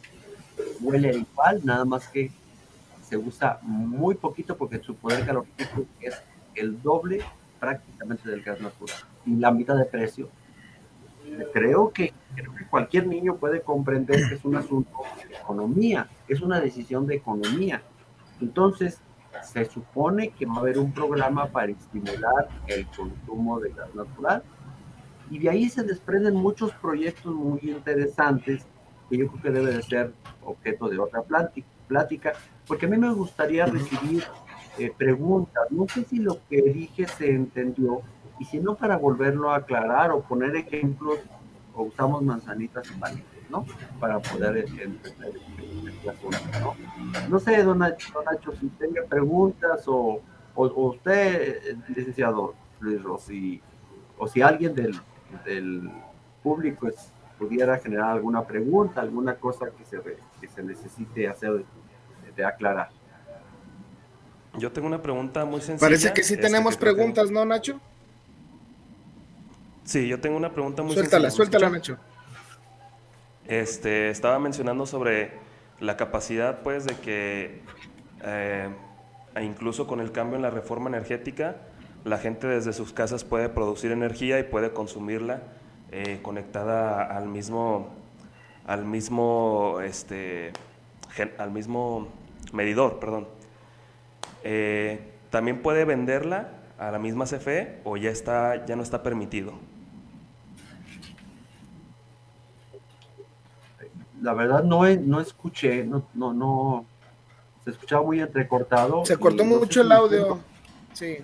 Huele 0.81 1.17
igual, 1.17 1.61
nada 1.65 1.85
más 1.85 2.09
que 2.09 2.31
se 3.09 3.17
usa 3.17 3.59
muy 3.63 4.17
poquito 4.17 4.57
porque 4.57 4.81
su 4.81 4.97
poder 4.97 5.25
calorífico 5.25 5.85
es 6.01 6.21
el 6.55 6.83
doble 6.83 7.23
prácticamente 7.59 8.29
del 8.29 8.43
gas 8.43 8.61
natural 8.61 8.97
y 9.25 9.37
la 9.37 9.51
mitad 9.51 9.77
de 9.77 9.85
precio. 9.85 10.29
Creo 11.53 11.93
que, 11.93 12.13
creo 12.35 12.55
que 12.55 12.67
cualquier 12.67 13.07
niño 13.07 13.37
puede 13.37 13.61
comprender 13.61 14.29
que 14.29 14.37
es 14.37 14.45
un 14.45 14.57
asunto 14.57 14.91
de 15.29 15.37
economía, 15.37 16.09
es 16.29 16.41
una 16.41 16.61
decisión 16.61 17.07
de 17.07 17.17
economía. 17.17 17.83
Entonces, 18.41 19.01
se 19.43 19.65
supone 19.65 20.31
que 20.31 20.47
va 20.47 20.57
a 20.57 20.59
haber 20.61 20.79
un 20.79 20.93
programa 20.93 21.47
para 21.47 21.73
estimular 21.73 22.49
el 22.67 22.87
consumo 22.87 23.61
de 23.61 23.71
gas 23.71 23.95
natural 23.95 24.43
y 25.31 25.39
de 25.39 25.51
ahí 25.51 25.69
se 25.69 25.83
desprenden 25.83 26.35
muchos 26.35 26.73
proyectos 26.73 27.35
muy 27.35 27.61
interesantes 27.63 28.65
que 29.09 29.19
yo 29.19 29.29
creo 29.29 29.43
que 29.43 29.51
debe 29.51 29.73
de 29.73 29.83
ser 29.83 30.13
objeto 30.45 30.89
de 30.89 30.99
otra 30.99 31.23
plática, 31.23 32.33
porque 32.67 32.87
a 32.87 32.89
mí 32.89 32.97
me 32.97 33.13
gustaría 33.13 33.67
recibir 33.67 34.25
eh, 34.79 34.93
preguntas. 34.97 35.65
No 35.71 35.87
sé 35.89 36.05
si 36.05 36.19
lo 36.19 36.39
que 36.49 36.63
dije 36.63 37.07
se 37.07 37.31
entendió 37.31 38.03
y 38.39 38.45
si 38.45 38.59
no 38.59 38.75
para 38.75 38.97
volverlo 38.97 39.51
a 39.51 39.57
aclarar 39.57 40.11
o 40.11 40.21
poner 40.23 40.55
ejemplos 40.57 41.21
o 41.75 41.85
usamos 41.85 42.23
manzanitas 42.23 42.91
y 42.91 42.95
palitos, 42.95 43.51
¿no? 43.51 43.65
Para 44.01 44.19
poder 44.21 44.59
entender 44.59 45.15
el 45.59 46.09
asunto, 46.09 46.39
¿no? 46.61 46.75
No 47.29 47.39
sé, 47.39 47.63
don 47.63 47.79
Nacho, 47.79 48.53
si 48.59 48.69
tenga 48.71 49.03
preguntas 49.05 49.85
o, 49.87 50.21
o, 50.55 50.89
usted, 50.89 51.77
licenciado 51.89 52.55
Luis 52.81 53.03
Rossi, 53.03 53.61
o 54.19 54.27
si 54.27 54.43
alguien 54.43 54.75
del, 54.75 54.99
del 55.45 55.91
público 56.43 56.89
pudiera 57.39 57.79
generar 57.79 58.11
alguna 58.11 58.45
pregunta, 58.45 59.01
alguna 59.01 59.35
cosa 59.35 59.71
que 59.71 59.85
se, 59.85 60.01
que 60.41 60.49
se 60.49 60.63
necesite 60.63 61.29
hacer 61.29 61.65
de 62.35 62.45
aclarar. 62.45 62.91
Yo 64.59 64.73
tengo 64.73 64.87
una 64.87 65.03
pregunta 65.03 65.45
muy 65.45 65.61
sencilla. 65.61 65.81
Parece 65.81 66.13
que 66.13 66.23
sí 66.23 66.35
este, 66.35 66.47
tenemos 66.47 66.77
preguntas, 66.77 67.31
¿no, 67.31 67.45
Nacho? 67.45 67.81
Sí, 69.85 70.09
yo 70.09 70.21
tengo 70.21 70.37
una 70.37 70.53
pregunta 70.53 70.83
muy 70.83 70.95
suéltala, 70.95 71.31
sencilla. 71.31 71.37
Suéltala, 71.37 71.69
suéltala, 71.69 71.97
Nacho. 71.97 71.99
Este, 73.47 74.11
estaba 74.11 74.39
mencionando 74.39 74.87
sobre 74.87 75.33
la 75.81 75.97
capacidad, 75.97 76.63
pues, 76.63 76.85
de 76.85 76.97
que 76.97 77.61
eh, 78.25 78.69
e 79.37 79.45
incluso 79.45 79.87
con 79.87 80.01
el 80.01 80.13
cambio 80.13 80.37
en 80.37 80.43
la 80.43 80.51
reforma 80.51 80.89
energética, 80.89 81.57
la 82.05 82.19
gente 82.19 82.47
desde 82.47 82.73
sus 82.73 82.93
casas 82.93 83.23
puede 83.23 83.49
producir 83.51 83.93
energía 83.93 84.39
y 84.39 84.45
puede 84.45 84.73
consumirla 84.73 85.43
eh, 85.93 86.21
conectada 86.23 87.03
al 87.03 87.29
mismo, 87.29 87.91
al 88.67 88.87
mismo, 88.87 89.81
este, 89.83 90.53
al 91.39 91.51
mismo 91.51 92.09
medidor, 92.53 92.99
perdón. 92.99 93.29
Eh, 94.49 95.01
también 95.31 95.61
puede 95.61 95.85
venderla 95.85 96.53
a 96.79 96.93
la 96.93 97.01
misma 97.01 97.25
CFE 97.25 97.81
o 97.83 97.97
ya 97.97 98.11
está 98.11 98.65
ya 98.65 98.77
no 98.77 98.85
está 98.85 99.03
permitido. 99.03 99.55
La 104.23 104.35
verdad 104.35 104.63
no 104.63 104.87
no 104.89 105.21
escuché, 105.21 105.85
no 105.85 106.07
no 106.15 106.33
no 106.33 106.87
se 107.65 107.71
escuchaba 107.71 108.05
muy 108.05 108.21
entrecortado. 108.21 109.05
Se 109.05 109.17
cortó 109.17 109.45
mucho 109.45 109.81
el 109.81 109.91
audio. 109.91 110.39
Sí. 110.93 111.19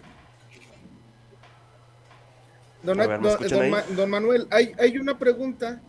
Don, 2.83 4.11
Manuel, 4.11 4.49
hay, 4.51 4.73
hay 4.81 4.99
una 4.99 5.17
pregunta, 5.17 5.81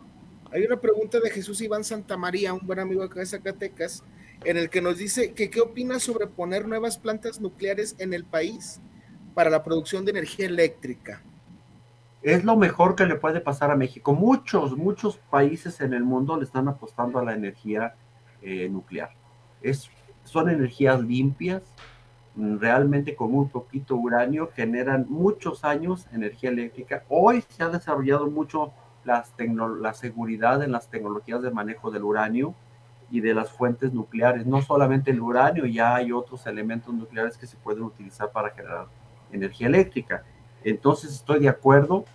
hay 0.52 0.64
una 0.64 0.76
pregunta 0.76 1.18
de 1.18 1.30
Jesús 1.30 1.60
Iván 1.60 1.82
Santa 1.82 2.16
María, 2.16 2.54
un 2.54 2.64
buen 2.64 2.78
amigo 2.78 3.02
acá 3.02 3.18
de 3.18 3.26
Zacatecas, 3.26 4.04
en 4.44 4.56
el 4.56 4.70
que 4.70 4.82
nos 4.82 4.98
dice 4.98 5.32
que 5.32 5.50
qué 5.50 5.60
opina 5.60 5.98
sobre 5.98 6.26
poner 6.26 6.68
nuevas 6.68 6.98
plantas 6.98 7.40
nucleares 7.40 7.96
en 7.98 8.12
el 8.12 8.24
país 8.24 8.80
para 9.34 9.50
la 9.50 9.62
producción 9.62 10.04
de 10.04 10.12
energía 10.12 10.46
eléctrica. 10.46 11.22
Es 12.22 12.44
lo 12.44 12.56
mejor 12.56 12.94
que 12.94 13.06
le 13.06 13.16
puede 13.16 13.40
pasar 13.40 13.70
a 13.70 13.76
México. 13.76 14.14
Muchos, 14.14 14.76
muchos 14.76 15.18
países 15.30 15.80
en 15.80 15.92
el 15.92 16.04
mundo 16.04 16.36
le 16.38 16.44
están 16.44 16.68
apostando 16.68 17.18
a 17.18 17.24
la 17.24 17.34
energía 17.34 17.94
eh, 18.40 18.68
nuclear. 18.68 19.10
Es, 19.60 19.90
son 20.24 20.48
energías 20.48 21.00
limpias, 21.00 21.62
realmente 22.36 23.14
con 23.14 23.30
muy 23.30 23.46
poquito 23.46 23.96
uranio, 23.96 24.50
generan 24.54 25.06
muchos 25.08 25.64
años 25.64 26.06
energía 26.12 26.50
eléctrica. 26.50 27.04
Hoy 27.08 27.44
se 27.48 27.62
ha 27.62 27.68
desarrollado 27.68 28.30
mucho 28.30 28.72
las 29.04 29.32
la 29.80 29.92
seguridad 29.92 30.62
en 30.62 30.72
las 30.72 30.88
tecnologías 30.88 31.42
de 31.42 31.50
manejo 31.50 31.90
del 31.90 32.04
uranio 32.04 32.54
y 33.14 33.20
de 33.20 33.32
las 33.32 33.48
fuentes 33.48 33.92
nucleares. 33.92 34.44
No 34.44 34.60
solamente 34.60 35.12
el 35.12 35.20
uranio, 35.20 35.66
ya 35.66 35.94
hay 35.94 36.10
otros 36.10 36.48
elementos 36.48 36.92
nucleares 36.92 37.38
que 37.38 37.46
se 37.46 37.56
pueden 37.56 37.84
utilizar 37.84 38.32
para 38.32 38.50
generar 38.50 38.88
energía 39.30 39.68
eléctrica. 39.68 40.24
Entonces 40.64 41.12
estoy 41.14 41.38
de 41.38 41.48
acuerdo, 41.48 42.06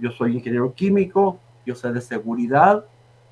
yo 0.00 0.10
soy 0.10 0.34
ingeniero 0.34 0.72
químico, 0.72 1.38
yo 1.66 1.74
sé 1.74 1.92
de 1.92 2.00
seguridad 2.00 2.86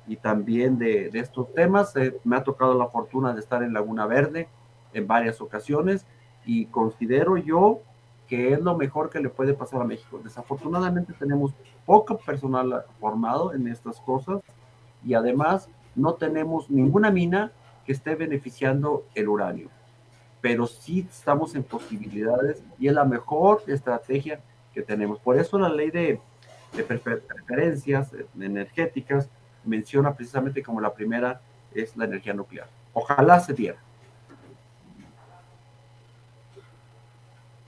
y 0.05 0.17
también 0.17 0.77
de, 0.77 1.09
estos 1.15 1.51
temas. 1.55 1.95
Eh, 1.95 2.15
me 2.23 2.35
ha 2.35 2.43
tocado 2.43 2.77
la 2.77 2.89
fortuna 2.89 3.33
de 3.33 3.39
estar 3.39 3.63
en 3.63 3.73
Laguna 3.73 4.05
Verde 4.05 4.47
en 4.93 5.07
varias 5.07 5.41
ocasiones 5.41 6.05
y 6.45 6.67
considero 6.67 7.37
yo 7.37 7.79
que 8.27 8.53
es 8.53 8.61
lo 8.61 8.77
mejor 8.77 9.09
que 9.09 9.19
le 9.19 9.29
puede 9.29 9.55
pasar 9.55 9.81
a 9.81 9.85
México. 9.85 10.21
Desafortunadamente 10.23 11.11
tenemos 11.13 11.55
poco 11.87 12.19
personal 12.19 12.83
formado 12.99 13.51
en 13.51 13.67
estas 13.67 13.99
cosas 13.99 14.41
y 15.03 15.15
además 15.15 15.69
no 15.95 16.15
tenemos 16.15 16.69
ninguna 16.69 17.11
mina 17.11 17.51
que 17.85 17.91
esté 17.91 18.15
beneficiando 18.15 19.05
el 19.15 19.27
uranio, 19.27 19.69
pero 20.41 20.67
sí 20.67 21.07
estamos 21.09 21.55
en 21.55 21.63
posibilidades 21.63 22.63
y 22.79 22.87
es 22.87 22.93
la 22.93 23.05
mejor 23.05 23.63
estrategia 23.67 24.41
que 24.73 24.81
tenemos. 24.81 25.19
Por 25.19 25.37
eso 25.37 25.57
la 25.57 25.69
ley 25.69 25.91
de, 25.91 26.19
preferencias 26.75 28.11
energéticas 28.37 29.29
menciona 29.63 30.13
precisamente 30.13 30.61
como 30.61 30.81
la 30.81 30.93
primera 30.93 31.39
es 31.73 31.95
la 31.95 32.05
energía 32.05 32.33
nuclear. 32.33 32.67
Ojalá 32.93 33.39
se 33.39 33.53
diera. 33.53 33.77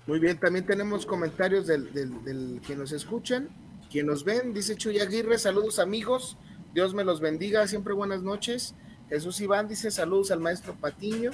Muy 0.05 0.19
bien, 0.19 0.37
también 0.37 0.65
tenemos 0.65 1.05
comentarios 1.05 1.67
del, 1.67 1.93
del, 1.93 2.61
que 2.65 2.75
nos 2.75 2.93
escuchan, 2.93 3.49
quien 3.91 4.07
nos 4.07 4.23
ven, 4.23 4.53
dice 4.53 4.77
Chuy 4.77 4.99
Aguirre, 4.99 5.37
saludos 5.37 5.79
amigos, 5.79 6.37
Dios 6.73 6.93
me 6.93 7.03
los 7.03 7.19
bendiga, 7.19 7.67
siempre 7.67 7.93
buenas 7.93 8.23
noches. 8.23 8.75
Jesús 9.09 9.39
Iván 9.41 9.67
dice 9.67 9.89
saludos 9.89 10.31
al 10.31 10.39
maestro 10.39 10.75
Patiño. 10.75 11.31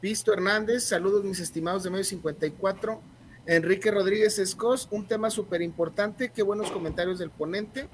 Pisto 0.00 0.32
Hernández, 0.32 0.84
saludos 0.84 1.24
mis 1.24 1.40
estimados 1.40 1.82
de 1.82 1.90
medio 1.90 2.04
54. 2.04 3.00
Enrique 3.46 3.90
Rodríguez 3.90 4.38
Escos, 4.38 4.88
un 4.90 5.06
tema 5.06 5.30
súper 5.30 5.62
importante, 5.62 6.30
qué 6.30 6.42
buenos 6.42 6.70
comentarios 6.70 7.18
del 7.18 7.30
ponente. 7.30 7.88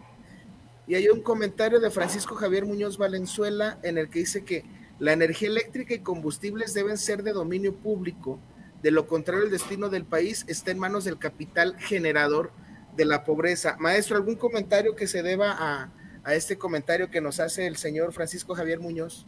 Y 0.86 0.94
hay 0.94 1.08
un 1.08 1.22
comentario 1.22 1.80
de 1.80 1.90
Francisco 1.90 2.34
Javier 2.36 2.64
Muñoz 2.64 2.96
Valenzuela 2.96 3.78
en 3.82 3.98
el 3.98 4.08
que 4.08 4.20
dice 4.20 4.44
que 4.44 4.64
la 4.98 5.12
energía 5.12 5.48
eléctrica 5.48 5.94
y 5.94 5.98
combustibles 5.98 6.74
deben 6.74 6.96
ser 6.96 7.22
de 7.22 7.32
dominio 7.32 7.74
público. 7.74 8.38
De 8.82 8.90
lo 8.90 9.06
contrario, 9.06 9.44
el 9.44 9.50
destino 9.50 9.88
del 9.88 10.04
país 10.04 10.44
está 10.48 10.70
en 10.70 10.78
manos 10.78 11.04
del 11.04 11.18
capital 11.18 11.76
generador 11.78 12.50
de 12.96 13.04
la 13.04 13.24
pobreza. 13.24 13.76
Maestro, 13.78 14.16
¿algún 14.16 14.36
comentario 14.36 14.94
que 14.94 15.06
se 15.06 15.22
deba 15.22 15.56
a, 15.58 15.92
a 16.26 16.34
este 16.34 16.58
comentario 16.58 17.08
que 17.08 17.20
nos 17.20 17.38
hace 17.38 17.68
el 17.68 17.76
señor 17.76 18.12
Francisco 18.12 18.54
Javier 18.54 18.80
Muñoz? 18.80 19.26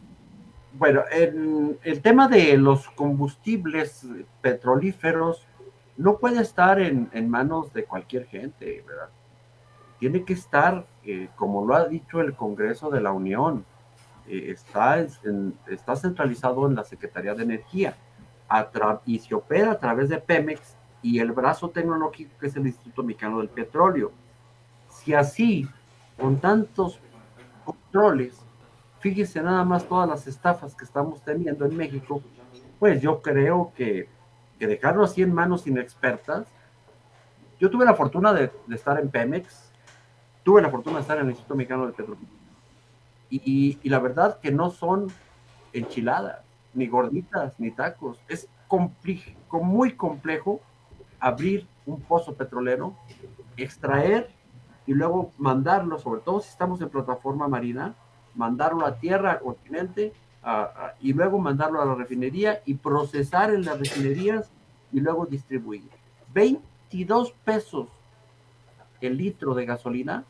Bueno, 0.72 1.04
el, 1.12 1.78
el 1.84 2.02
tema 2.02 2.26
de 2.26 2.58
los 2.58 2.90
combustibles 2.90 4.04
petrolíferos 4.42 5.46
no 5.96 6.18
puede 6.18 6.42
estar 6.42 6.80
en, 6.80 7.08
en 7.12 7.30
manos 7.30 7.72
de 7.72 7.84
cualquier 7.84 8.26
gente, 8.26 8.84
¿verdad? 8.86 9.10
Tiene 10.00 10.24
que 10.24 10.32
estar, 10.32 10.86
eh, 11.04 11.28
como 11.36 11.64
lo 11.64 11.74
ha 11.74 11.86
dicho 11.86 12.20
el 12.20 12.34
Congreso 12.34 12.90
de 12.90 13.00
la 13.00 13.12
Unión, 13.12 13.64
eh, 14.26 14.50
está, 14.50 14.98
está 14.98 15.96
centralizado 15.96 16.66
en 16.66 16.74
la 16.74 16.84
Secretaría 16.84 17.34
de 17.34 17.44
Energía 17.44 17.96
y 19.06 19.18
se 19.20 19.34
opera 19.34 19.72
a 19.72 19.78
través 19.78 20.08
de 20.08 20.18
Pemex 20.18 20.76
y 21.00 21.20
el 21.20 21.30
brazo 21.30 21.70
tecnológico 21.70 22.36
que 22.40 22.48
es 22.48 22.56
el 22.56 22.66
Instituto 22.66 23.04
Mexicano 23.04 23.38
del 23.38 23.50
Petróleo. 23.50 24.10
Si 24.88 25.14
así 25.14 25.68
con 26.18 26.38
tantos 26.38 26.98
controles, 27.64 28.38
fíjese 29.00 29.42
nada 29.42 29.64
más 29.64 29.84
todas 29.84 30.08
las 30.08 30.26
estafas 30.26 30.74
que 30.74 30.84
estamos 30.84 31.22
teniendo 31.22 31.64
en 31.64 31.76
México, 31.76 32.22
pues 32.78 33.00
yo 33.00 33.22
creo 33.22 33.72
que, 33.76 34.08
que 34.58 34.66
dejarlo 34.66 35.04
así 35.04 35.22
en 35.22 35.32
manos 35.32 35.66
inexpertas, 35.66 36.48
yo 37.60 37.70
tuve 37.70 37.84
la 37.84 37.94
fortuna 37.94 38.32
de, 38.32 38.50
estar 38.70 38.98
en 38.98 39.08
Pemex, 39.08 39.72
tuve 40.42 40.62
la 40.62 40.70
fortuna 40.70 40.96
de 40.96 41.02
estar 41.02 41.18
en 41.18 41.24
el 41.24 41.30
Instituto 41.30 41.56
Mexicano 41.56 41.84
del 41.84 41.94
Petróleo, 41.94 42.24
y, 43.30 43.78
y, 43.82 43.88
la 43.90 43.98
verdad 43.98 44.40
que 44.40 44.50
no 44.50 44.70
son 44.70 45.08
enchiladas, 45.74 46.40
ni 46.72 46.86
gorditas, 46.86 47.60
ni 47.60 47.70
tacos. 47.70 48.18
Es 48.26 48.48
muy 49.50 49.92
complejo 49.92 50.60
abrir 51.20 51.66
un 51.84 52.00
pozo 52.00 52.34
petrolero, 52.34 52.94
extraer 53.56 54.30
y 54.88 54.94
luego 54.94 55.32
mandarlo, 55.36 55.98
sobre 55.98 56.22
todo 56.22 56.40
si 56.40 56.48
estamos 56.48 56.80
en 56.80 56.88
plataforma 56.88 57.46
marina, 57.46 57.94
mandarlo 58.34 58.86
a 58.86 58.98
tierra, 58.98 59.32
al 59.32 59.40
continente, 59.40 60.14
y 61.00 61.12
luego 61.12 61.38
mandarlo 61.38 61.82
a 61.82 61.84
la 61.84 61.94
refinería 61.94 62.62
y 62.64 62.72
procesar 62.72 63.52
en 63.52 63.66
las 63.66 63.78
refinerías 63.78 64.50
y 64.90 65.00
luego 65.00 65.26
distribuir. 65.26 65.82
22 66.32 67.32
pesos 67.44 67.88
el 69.02 69.18
litro 69.18 69.52
de 69.52 69.66
gasolina, 69.66 70.24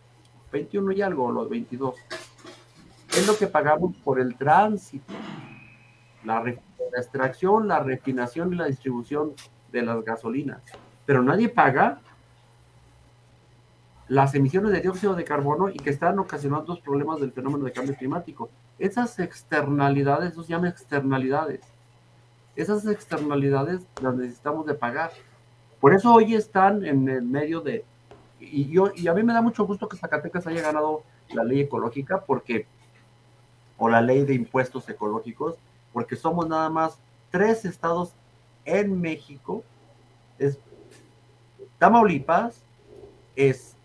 21 0.50 0.90
y 0.90 1.02
algo, 1.02 1.30
los 1.30 1.48
22, 1.48 1.94
es 3.10 3.26
lo 3.28 3.38
que 3.38 3.46
pagamos 3.46 3.96
por 3.98 4.18
el 4.18 4.34
tránsito, 4.34 5.14
la, 6.24 6.42
la 6.42 6.50
extracción, 6.96 7.68
la 7.68 7.78
refinación 7.78 8.52
y 8.52 8.56
la 8.56 8.64
distribución 8.64 9.34
de 9.70 9.82
las 9.82 10.02
gasolinas. 10.02 10.62
Pero 11.06 11.22
nadie 11.22 11.48
paga 11.48 12.00
las 14.08 14.34
emisiones 14.34 14.72
de 14.72 14.80
dióxido 14.80 15.14
de 15.14 15.24
carbono 15.24 15.68
y 15.68 15.76
que 15.76 15.90
están 15.90 16.18
ocasionando 16.18 16.72
los 16.72 16.80
problemas 16.80 17.20
del 17.20 17.32
fenómeno 17.32 17.64
de 17.64 17.72
cambio 17.72 17.94
climático. 17.94 18.48
Esas 18.78 19.18
externalidades, 19.18 20.32
eso 20.32 20.42
se 20.42 20.50
llama 20.50 20.68
externalidades. 20.68 21.60
Esas 22.56 22.86
externalidades 22.86 23.86
las 24.02 24.14
necesitamos 24.14 24.66
de 24.66 24.74
pagar. 24.74 25.12
Por 25.78 25.94
eso 25.94 26.12
hoy 26.12 26.34
están 26.34 26.84
en 26.84 27.08
el 27.08 27.22
medio 27.22 27.60
de... 27.60 27.84
Y, 28.40 28.70
yo, 28.70 28.90
y 28.94 29.08
a 29.08 29.14
mí 29.14 29.22
me 29.22 29.32
da 29.32 29.42
mucho 29.42 29.66
gusto 29.66 29.88
que 29.88 29.96
Zacatecas 29.96 30.46
haya 30.46 30.62
ganado 30.62 31.02
la 31.30 31.44
ley 31.44 31.60
ecológica 31.60 32.24
porque, 32.24 32.66
o 33.76 33.88
la 33.88 34.00
ley 34.00 34.24
de 34.24 34.34
impuestos 34.34 34.88
ecológicos, 34.88 35.56
porque 35.92 36.16
somos 36.16 36.48
nada 36.48 36.70
más 36.70 36.98
tres 37.30 37.64
estados 37.64 38.14
en 38.64 39.00
México. 39.00 39.64
Es 40.38 40.58
Tamaulipas, 41.78 42.62
es 43.36 43.77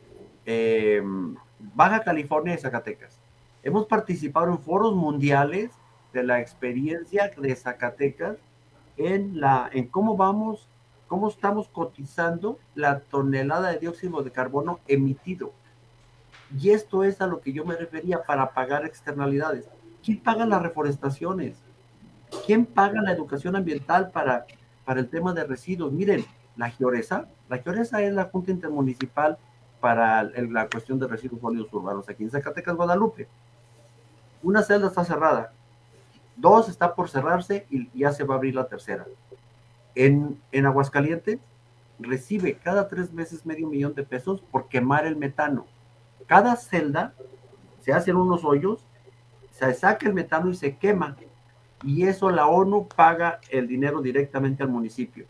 em, 0.46 1.36
Baja 1.76 2.04
California 2.04 2.54
y 2.54 2.58
Zacatecas. 2.58 3.20
Hemos 3.64 3.86
participado 3.86 4.48
en 4.48 4.60
foros 4.60 4.94
mundiales 4.96 5.72
de 6.12 6.24
la 6.24 6.40
experiencia 6.40 7.32
de 7.36 7.56
Zacatecas 7.56 8.38
en, 8.98 9.40
la, 9.40 9.70
en 9.72 9.88
cómo 9.88 10.16
vamos, 10.18 10.68
cómo 11.08 11.30
estamos 11.30 11.68
cotizando 11.70 12.60
la 12.76 13.00
tonelada 13.00 13.72
de 13.72 13.80
dióxido 13.80 14.22
de 14.22 14.32
carbono 14.32 14.80
emitido. 14.88 15.54
Y 16.60 16.70
esto 16.70 17.04
es 17.04 17.22
a 17.22 17.28
lo 17.28 17.42
que 17.42 17.54
yo 17.54 17.66
me 17.66 17.76
refería 17.76 18.22
para 18.24 18.54
pagar 18.54 18.86
externalidades. 18.86 19.68
¿Quién 20.04 20.20
paga 20.20 20.46
las 20.46 20.62
reforestaciones? 20.62 21.58
¿Quién 22.46 22.66
paga 22.66 23.02
la 23.02 23.12
educación 23.12 23.56
ambiental 23.56 24.12
para, 24.12 24.46
para 24.86 25.00
el 25.00 25.10
tema 25.10 25.34
de 25.34 25.46
residuos? 25.46 25.92
Miren, 25.92 26.26
la 26.56 26.70
Gioresa, 26.70 27.28
la 27.50 27.60
Gioresa 27.60 28.02
es 28.02 28.14
la 28.14 28.26
Junta 28.26 28.52
Intermunicipal 28.52 29.38
para 29.84 30.24
la 30.24 30.70
cuestión 30.70 30.98
de 30.98 31.10
residuos 31.10 31.42
sólidos 31.42 31.74
urbanos 31.74 32.08
aquí 32.08 32.24
en 32.24 32.32
Zacatecas, 32.32 32.74
Guadalupe. 32.74 33.28
Una 34.42 34.64
celda 34.64 34.88
está 34.88 35.04
cerrada, 35.04 35.52
dos 36.38 36.70
está 36.70 36.96
por 36.96 37.10
cerrarse 37.10 37.68
y 37.70 37.90
ya 37.94 38.14
se 38.14 38.24
va 38.24 38.36
a 38.36 38.38
abrir 38.38 38.56
la 38.56 38.70
tercera. 38.70 39.06
En, 39.94 40.40
en 40.54 40.66
Aguascalientes 40.66 41.38
recibe 42.00 42.56
cada 42.56 42.88
tres 42.88 43.12
meses 43.12 43.46
medio 43.46 43.68
millón 43.68 43.94
de 43.94 44.04
pesos 44.04 44.40
por 44.40 44.70
quemar 44.70 45.06
el 45.06 45.18
metano. 45.18 45.66
Cada 46.28 46.56
celda 46.56 47.14
se 47.82 47.92
hacen 47.92 48.16
unos 48.16 48.46
hoyos, 48.46 48.86
se 49.52 49.74
saca 49.74 50.08
el 50.08 50.14
metano 50.14 50.50
y 50.50 50.56
se 50.56 50.78
quema. 50.78 51.18
Y 51.84 52.08
eso 52.08 52.32
la 52.32 52.48
ONU 52.48 52.88
paga 52.88 53.42
el 53.50 53.68
dinero 53.68 54.02
directamente 54.02 54.64
al 54.64 54.70
municipio. 54.70 55.26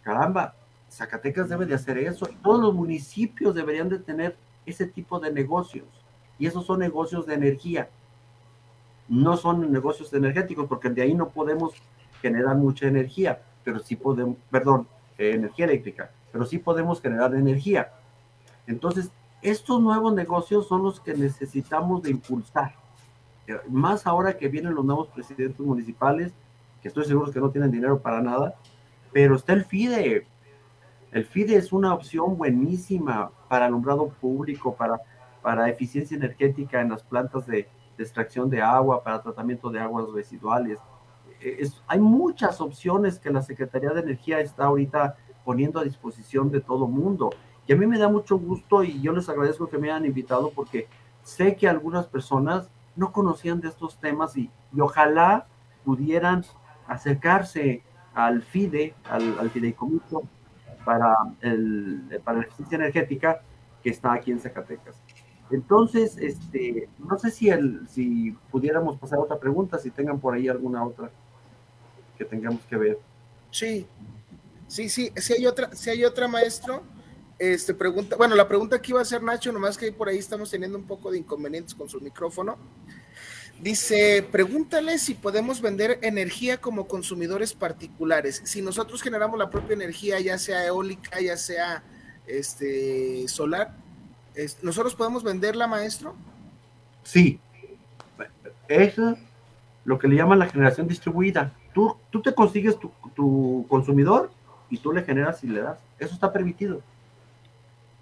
Caramba, 0.00 0.54
Zacatecas 0.98 1.48
debe 1.48 1.66
de 1.66 1.74
hacer 1.74 1.98
eso. 1.98 2.28
Todos 2.42 2.60
los 2.60 2.74
municipios 2.74 3.54
deberían 3.54 3.88
de 3.88 3.98
tener 3.98 4.36
ese 4.66 4.86
tipo 4.86 5.18
de 5.18 5.32
negocios. 5.32 5.86
Y 6.38 6.46
esos 6.46 6.66
son 6.66 6.80
negocios 6.80 7.26
de 7.26 7.34
energía 7.34 7.88
no 9.08 9.36
son 9.36 9.72
negocios 9.72 10.12
energéticos, 10.12 10.66
porque 10.66 10.90
de 10.90 11.02
ahí 11.02 11.14
no 11.14 11.30
podemos 11.30 11.72
generar 12.20 12.56
mucha 12.56 12.86
energía, 12.86 13.42
pero 13.64 13.78
sí 13.80 13.96
podemos, 13.96 14.36
perdón, 14.50 14.86
eh, 15.16 15.32
energía 15.34 15.64
eléctrica, 15.64 16.10
pero 16.30 16.44
sí 16.44 16.58
podemos 16.58 17.00
generar 17.00 17.34
energía. 17.34 17.92
Entonces, 18.66 19.10
estos 19.40 19.80
nuevos 19.80 20.12
negocios 20.14 20.68
son 20.68 20.82
los 20.82 21.00
que 21.00 21.14
necesitamos 21.14 22.02
de 22.02 22.10
impulsar. 22.10 22.74
Eh, 23.46 23.56
más 23.68 24.06
ahora 24.06 24.36
que 24.36 24.48
vienen 24.48 24.74
los 24.74 24.84
nuevos 24.84 25.08
presidentes 25.08 25.60
municipales, 25.60 26.32
que 26.82 26.88
estoy 26.88 27.06
seguro 27.06 27.32
que 27.32 27.40
no 27.40 27.50
tienen 27.50 27.70
dinero 27.70 27.98
para 28.00 28.20
nada, 28.20 28.56
pero 29.12 29.36
está 29.36 29.54
el 29.54 29.64
FIDE. 29.64 30.26
El 31.10 31.24
FIDE 31.24 31.56
es 31.56 31.72
una 31.72 31.94
opción 31.94 32.36
buenísima 32.36 33.30
para 33.48 33.64
alumbrado 33.66 34.08
público, 34.08 34.74
para, 34.74 35.00
para 35.40 35.68
eficiencia 35.70 36.16
energética 36.16 36.82
en 36.82 36.90
las 36.90 37.02
plantas 37.02 37.46
de, 37.46 37.68
extracción 37.98 38.48
de 38.48 38.62
agua, 38.62 39.02
para 39.02 39.20
tratamiento 39.20 39.70
de 39.70 39.80
aguas 39.80 40.08
residuales. 40.12 40.78
Eh, 41.40 41.68
hay 41.88 41.98
muchas 41.98 42.60
opciones 42.60 43.18
que 43.18 43.28
la 43.28 43.42
Secretaría 43.42 43.90
de 43.90 44.02
Energía 44.02 44.38
está 44.38 44.66
ahorita 44.66 45.16
poniendo 45.44 45.80
a 45.80 45.84
disposición 45.84 46.52
de 46.52 46.60
todo 46.60 46.86
mundo. 46.86 47.30
Y 47.66 47.72
a 47.72 47.76
mí 47.76 47.88
me 47.88 47.98
da 47.98 48.08
mucho 48.08 48.38
gusto 48.38 48.84
y 48.84 49.00
yo 49.00 49.12
les 49.12 49.28
agradezco 49.28 49.68
que 49.68 49.78
me 49.78 49.90
hayan 49.90 50.04
invitado 50.04 50.52
porque 50.54 50.86
sé 51.24 51.56
que 51.56 51.66
algunas 51.66 52.06
personas 52.06 52.70
no 52.94 53.10
conocían 53.10 53.60
de 53.60 53.66
estos 53.66 53.98
temas 53.98 54.36
y, 54.36 54.48
ojalá 54.78 55.48
pudieran 55.84 56.44
acercarse 56.86 57.82
al 58.14 58.42
FIDE, 58.42 58.94
al, 59.10 59.40
al 59.40 59.50
fideicomiso 59.50 60.22
para, 60.88 61.14
el, 61.42 62.18
para 62.24 62.38
la 62.38 62.44
eficiencia 62.44 62.76
energética 62.76 63.42
que 63.82 63.90
está 63.90 64.14
aquí 64.14 64.30
en 64.30 64.40
Zacatecas. 64.40 64.96
Entonces, 65.50 66.16
este, 66.16 66.88
no 66.98 67.18
sé 67.18 67.30
si, 67.30 67.50
el, 67.50 67.86
si 67.90 68.34
pudiéramos 68.50 68.98
pasar 68.98 69.18
a 69.18 69.22
otra 69.22 69.38
pregunta, 69.38 69.76
si 69.76 69.90
tengan 69.90 70.18
por 70.18 70.32
ahí 70.32 70.48
alguna 70.48 70.82
otra 70.82 71.10
que 72.16 72.24
tengamos 72.24 72.62
que 72.62 72.76
ver. 72.78 72.98
Sí, 73.50 73.86
sí, 74.66 74.88
sí, 74.88 75.12
si 75.14 75.34
hay 75.34 75.44
otra, 75.44 75.74
si 75.74 75.90
hay 75.90 76.06
otra 76.06 76.26
maestro, 76.26 76.82
este 77.38 77.74
pregunta, 77.74 78.16
bueno, 78.16 78.34
la 78.34 78.48
pregunta 78.48 78.80
que 78.80 78.92
iba 78.92 79.00
a 79.00 79.02
hacer 79.02 79.22
Nacho, 79.22 79.52
nomás 79.52 79.76
que 79.76 79.92
por 79.92 80.08
ahí 80.08 80.16
estamos 80.16 80.50
teniendo 80.50 80.78
un 80.78 80.86
poco 80.86 81.10
de 81.10 81.18
inconvenientes 81.18 81.74
con 81.74 81.90
su 81.90 82.00
micrófono. 82.00 82.56
Dice, 83.60 84.26
pregúntale 84.30 84.98
si 84.98 85.14
podemos 85.14 85.60
vender 85.60 85.98
energía 86.02 86.58
como 86.58 86.86
consumidores 86.86 87.54
particulares. 87.54 88.40
Si 88.44 88.62
nosotros 88.62 89.02
generamos 89.02 89.38
la 89.38 89.50
propia 89.50 89.74
energía, 89.74 90.20
ya 90.20 90.38
sea 90.38 90.64
eólica, 90.64 91.20
ya 91.20 91.36
sea 91.36 91.82
este 92.26 93.26
solar, 93.26 93.74
¿Nosotros 94.62 94.94
podemos 94.94 95.24
venderla, 95.24 95.66
maestro? 95.66 96.14
Sí. 97.02 97.40
Eso 98.68 99.10
es 99.10 99.18
lo 99.84 99.98
que 99.98 100.06
le 100.06 100.16
llaman 100.16 100.38
la 100.38 100.48
generación 100.48 100.86
distribuida. 100.86 101.52
Tú, 101.72 101.96
tú 102.10 102.22
te 102.22 102.34
consigues 102.34 102.78
tu, 102.78 103.66
consumidor 103.68 104.30
y 104.70 104.78
tú 104.78 104.92
le 104.92 105.02
generas 105.02 105.42
y 105.42 105.48
le 105.48 105.62
das. 105.62 105.78
Eso 105.98 106.14
está 106.14 106.32
permitido. 106.32 106.80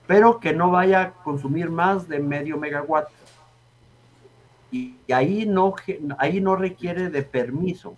Pero 0.07 0.39
que 0.39 0.53
no 0.53 0.71
vaya 0.71 1.01
a 1.01 1.13
consumir 1.13 1.71
más 1.71 2.07
de 2.07 2.19
medio 2.19 2.59
megawatt. 2.59 3.09
Y, 4.71 4.97
ahí, 5.13 5.47
no, 5.47 5.75
ahí 6.19 6.41
no 6.41 6.57
requiere 6.57 7.09
de 7.09 7.23
permiso. 7.23 7.97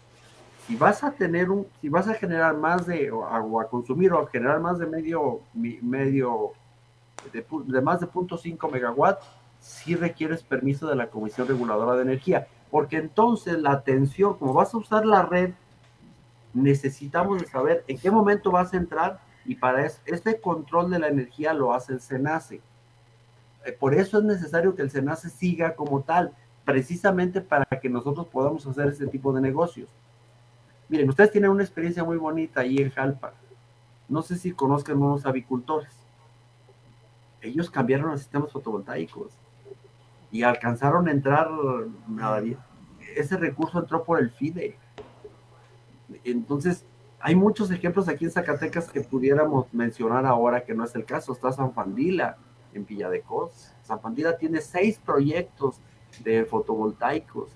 Si 0.66 0.76
vas 0.76 1.02
a 1.02 1.12
tener 1.12 1.50
un, 1.50 1.66
si 1.80 1.88
vas 1.88 2.08
a 2.08 2.14
generar 2.14 2.56
más 2.56 2.86
de, 2.86 3.10
o 3.10 3.68
consumir 3.70 4.12
o 4.12 4.20
a 4.20 4.28
generar 4.28 4.60
más 4.60 4.78
de 4.78 4.86
medio, 4.86 5.40
medio 5.54 6.52
de, 7.32 7.80
más 7.80 8.00
de 8.00 8.06
0.5 8.06 8.70
megawatt, 8.70 9.22
si 9.60 9.94
requieres 9.94 10.42
permiso 10.42 10.86
de 10.86 10.96
la 10.96 11.08
Comisión 11.08 11.48
Reguladora 11.48 11.96
de 11.96 12.02
Energía, 12.02 12.46
porque 12.70 12.96
entonces 12.96 13.58
la 13.58 13.72
atención, 13.72 14.34
como 14.34 14.52
vas 14.52 14.74
a 14.74 14.76
usar 14.76 15.06
la 15.06 15.22
red, 15.22 15.52
necesitamos 16.52 17.42
saber 17.50 17.84
en 17.88 17.98
qué 17.98 18.10
momento 18.10 18.50
vas 18.50 18.72
a 18.72 18.76
entrar 18.76 19.20
y 19.44 19.54
para 19.54 19.86
este 19.86 20.40
control 20.40 20.90
de 20.90 20.98
la 20.98 21.08
energía 21.08 21.54
lo 21.54 21.72
hace 21.72 21.94
el 21.94 22.00
SENACE. 22.00 22.60
Eh, 23.64 23.72
por 23.72 23.94
eso 23.94 24.18
es 24.18 24.24
necesario 24.24 24.74
que 24.74 24.82
el 24.82 24.90
SENACE 24.90 25.30
siga 25.30 25.74
como 25.74 26.02
tal, 26.02 26.34
precisamente 26.68 27.40
para 27.40 27.64
que 27.80 27.88
nosotros 27.88 28.26
podamos 28.26 28.66
hacer 28.66 28.88
ese 28.88 29.06
tipo 29.06 29.32
de 29.32 29.40
negocios. 29.40 29.88
Miren, 30.90 31.08
ustedes 31.08 31.32
tienen 31.32 31.50
una 31.50 31.62
experiencia 31.62 32.04
muy 32.04 32.18
bonita 32.18 32.60
ahí 32.60 32.76
en 32.76 32.90
Jalpa. 32.90 33.32
No 34.06 34.20
sé 34.20 34.36
si 34.36 34.52
conozcan 34.52 35.02
unos 35.02 35.24
avicultores 35.24 35.98
ellos 37.40 37.70
cambiaron 37.70 38.10
los 38.10 38.20
sistemas 38.20 38.52
fotovoltaicos 38.52 39.32
y 40.30 40.42
alcanzaron 40.42 41.08
a 41.08 41.12
entrar, 41.12 41.48
ese 43.16 43.36
recurso 43.36 43.78
entró 43.78 44.04
por 44.04 44.18
el 44.18 44.30
FIDE. 44.30 44.76
Entonces, 46.24 46.84
hay 47.20 47.34
muchos 47.34 47.70
ejemplos 47.70 48.08
aquí 48.08 48.24
en 48.24 48.30
Zacatecas 48.30 48.90
que 48.90 49.00
pudiéramos 49.00 49.72
mencionar 49.72 50.26
ahora 50.26 50.64
que 50.64 50.74
no 50.74 50.84
es 50.84 50.94
el 50.94 51.04
caso. 51.04 51.32
Está 51.32 51.52
San 51.52 51.72
Fandila 51.72 52.36
en 52.74 52.84
Villa 52.84 53.08
de 53.08 53.22
Cos. 53.22 53.72
San 53.82 54.00
Fandila 54.00 54.36
tiene 54.36 54.60
seis 54.60 55.00
proyectos 55.04 55.80
de 56.24 56.44
fotovoltaicos. 56.44 57.50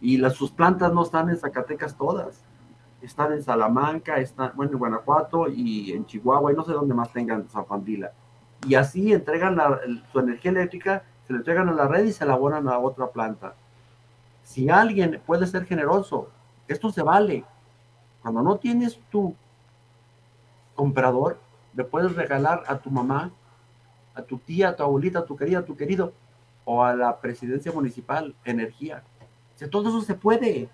Y 0.00 0.18
las, 0.18 0.34
sus 0.34 0.50
plantas 0.50 0.92
no 0.92 1.02
están 1.02 1.30
en 1.30 1.36
Zacatecas 1.36 1.96
todas. 1.96 2.42
Están 3.00 3.32
en 3.32 3.42
Salamanca, 3.42 4.16
están, 4.16 4.52
bueno, 4.54 4.72
en 4.72 4.78
Guanajuato 4.78 5.48
y 5.48 5.92
en 5.92 6.06
Chihuahua 6.06 6.52
y 6.52 6.56
no 6.56 6.64
sé 6.64 6.72
dónde 6.72 6.94
más 6.94 7.12
tengan 7.12 7.48
Zafandila. 7.48 8.12
Y 8.66 8.74
así 8.74 9.12
entregan 9.12 9.58
su 10.12 10.20
energía 10.20 10.50
eléctrica, 10.50 11.02
se 11.26 11.32
le 11.32 11.38
entregan 11.38 11.68
a 11.68 11.72
la 11.72 11.86
red 11.86 12.04
y 12.04 12.12
se 12.12 12.24
la 12.24 12.34
abonan 12.34 12.68
a 12.68 12.78
otra 12.78 13.08
planta. 13.08 13.54
Si 14.42 14.70
alguien 14.70 15.20
puede 15.26 15.46
ser 15.46 15.64
generoso, 15.64 16.28
esto 16.68 16.90
se 16.90 17.02
vale. 17.02 17.44
Cuando 18.22 18.42
no 18.42 18.56
tienes 18.56 18.98
tu 19.10 19.34
comprador, 20.74 21.38
le 21.74 21.84
puedes 21.84 22.14
regalar 22.14 22.62
a 22.66 22.78
tu 22.78 22.90
mamá, 22.90 23.30
a 24.14 24.22
tu 24.22 24.38
tía, 24.38 24.70
a 24.70 24.76
tu 24.76 24.82
abuelita, 24.82 25.20
a 25.20 25.24
tu 25.24 25.36
querida, 25.36 25.58
a 25.60 25.64
tu 25.64 25.76
querido, 25.76 26.12
o 26.64 26.82
a 26.82 26.94
la 26.94 27.20
presidencia 27.20 27.72
municipal 27.72 28.34
energía. 28.44 29.02
O 29.62 29.68
todo 29.68 29.88
eso 29.88 30.02
se 30.02 30.14
puede. 30.14 30.68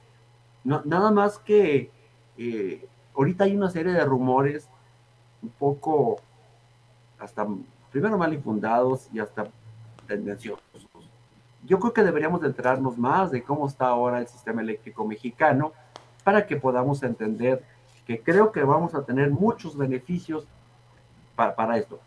Nada 0.64 1.11
más 1.11 1.38
que 1.38 1.91
eh, 2.36 2.86
ahorita 3.14 3.45
hay 3.45 3.57
una 3.57 3.70
serie 3.70 3.93
de 3.93 4.05
rumores 4.05 4.68
un 5.43 5.51
poco 5.51 6.20
hasta 7.18 7.47
primero 7.91 8.16
mal 8.18 8.32
infundados 8.32 9.09
y 9.12 9.18
hasta 9.18 9.47
tendenciosos. 10.07 10.62
Yo 11.66 11.78
creo 11.78 11.93
que 11.93 12.03
deberíamos 12.03 12.41
de 12.41 12.49
enterarnos 12.49 12.97
más 12.97 13.30
de 13.30 13.43
cómo 13.43 13.66
está 13.66 13.88
ahora 13.88 14.18
el 14.18 14.26
sistema 14.26 14.62
eléctrico 14.62 15.07
mexicano 15.07 15.72
para 16.24 16.47
que 16.47 16.57
podamos 16.57 17.03
entender 17.03 17.62
que 18.07 18.22
creo 18.22 18.51
que 18.51 18.62
vamos 18.64 18.95
a 18.95 19.05
tener 19.05 19.30
muchos 19.30 19.76
beneficios 19.76 20.47
para, 21.36 21.55
para 21.55 21.76
esto. 21.76 22.01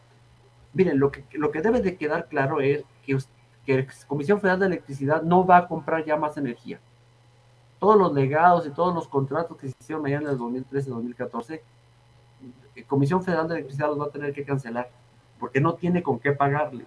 Miren, 0.73 0.99
lo 0.99 1.11
que, 1.11 1.23
lo 1.34 1.51
que 1.51 1.61
debe 1.61 1.81
de 1.81 1.95
quedar 1.97 2.27
claro 2.27 2.59
es 2.59 2.84
que, 3.05 3.17
que 3.66 3.78
la 3.78 3.88
Comisión 4.07 4.39
Federal 4.39 4.59
de 4.59 4.66
Electricidad 4.68 5.22
no 5.22 5.45
va 5.45 5.57
a 5.57 5.68
comprar 5.68 6.03
ya 6.05 6.18
más 6.18 6.38
energía. 6.38 6.80
Todos 7.80 7.97
los 7.97 8.14
legados 8.14 8.66
y 8.66 8.72
todos 8.72 8.93
los 8.93 9.07
contratos 9.07 9.57
que 9.57 9.68
se 9.68 9.76
hicieron 9.80 10.05
allá 10.05 10.18
en 10.18 10.28
el 10.28 10.38
2013-2014, 10.38 11.61
eh, 12.76 12.84
Comisión 12.86 13.24
Federal 13.24 13.47
de 13.47 13.55
Electricidad 13.55 13.88
los 13.88 13.99
va 13.99 14.05
a 14.05 14.11
tener 14.11 14.34
que 14.34 14.43
cancelar 14.43 14.89
porque 15.39 15.59
no 15.59 15.74
tiene 15.76 16.03
con 16.03 16.20
qué 16.20 16.32
pagarle. 16.32 16.86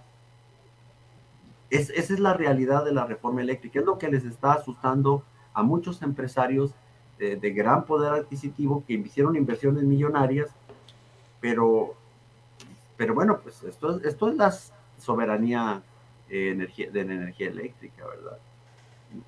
Es, 1.68 1.90
esa 1.90 2.14
es 2.14 2.20
la 2.20 2.34
realidad 2.34 2.84
de 2.84 2.92
la 2.92 3.04
reforma 3.04 3.42
eléctrica, 3.42 3.80
es 3.80 3.86
lo 3.86 3.98
que 3.98 4.08
les 4.08 4.24
está 4.24 4.52
asustando 4.52 5.22
a 5.52 5.62
muchos 5.62 6.00
empresarios 6.02 6.74
de, 7.18 7.50
gran 7.50 7.84
poder 7.84 8.12
adquisitivo 8.12 8.84
que 8.86 8.94
hicieron 8.94 9.36
inversiones 9.36 9.82
millonarias, 9.84 10.50
pero, 11.40 11.94
pero 12.96 13.14
bueno, 13.14 13.40
pues 13.42 13.62
esto, 13.62 14.00
esto 14.02 14.28
es 14.28 14.36
la 14.36 14.54
soberanía 14.98 15.82
eh, 16.28 16.50
energía, 16.50 16.90
de 16.90 17.04
la 17.04 17.14
energía 17.14 17.48
eléctrica, 17.48 18.06
¿verdad? 18.06 18.38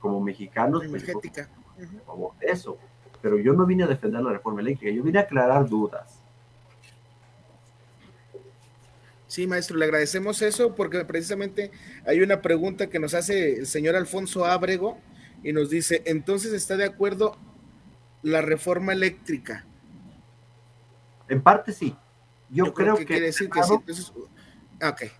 Como 0.00 0.20
mexicanos, 0.20 0.82
pues, 0.88 1.02
energética. 1.02 1.48
por 1.76 2.04
favor, 2.04 2.32
eso. 2.40 2.78
Pero 3.22 3.38
yo 3.38 3.52
no 3.52 3.66
vine 3.66 3.84
a 3.84 3.86
defender 3.86 4.22
la 4.22 4.32
reforma 4.32 4.60
eléctrica, 4.60 4.92
yo 4.92 5.02
vine 5.02 5.18
a 5.18 5.22
aclarar 5.22 5.68
dudas. 5.68 6.22
Sí, 9.28 9.46
maestro, 9.46 9.76
le 9.76 9.84
agradecemos 9.84 10.40
eso 10.40 10.74
porque 10.74 11.04
precisamente 11.04 11.70
hay 12.06 12.22
una 12.22 12.40
pregunta 12.40 12.88
que 12.88 12.98
nos 12.98 13.12
hace 13.12 13.58
el 13.58 13.66
señor 13.66 13.94
Alfonso 13.94 14.46
Ábrego 14.46 14.98
y 15.44 15.52
nos 15.52 15.68
dice, 15.68 16.02
entonces 16.06 16.52
está 16.52 16.76
de 16.76 16.84
acuerdo 16.84 17.36
la 18.22 18.40
reforma 18.40 18.92
eléctrica. 18.94 19.66
En 21.28 21.42
parte 21.42 21.72
sí. 21.72 21.94
Yo, 22.48 22.72
creo, 22.72 22.96
que, 22.96 23.04
quiere 23.04 23.26
decir 23.26 23.50
que 23.50 23.62
sí. 23.62 24.12
okay. 24.82 25.10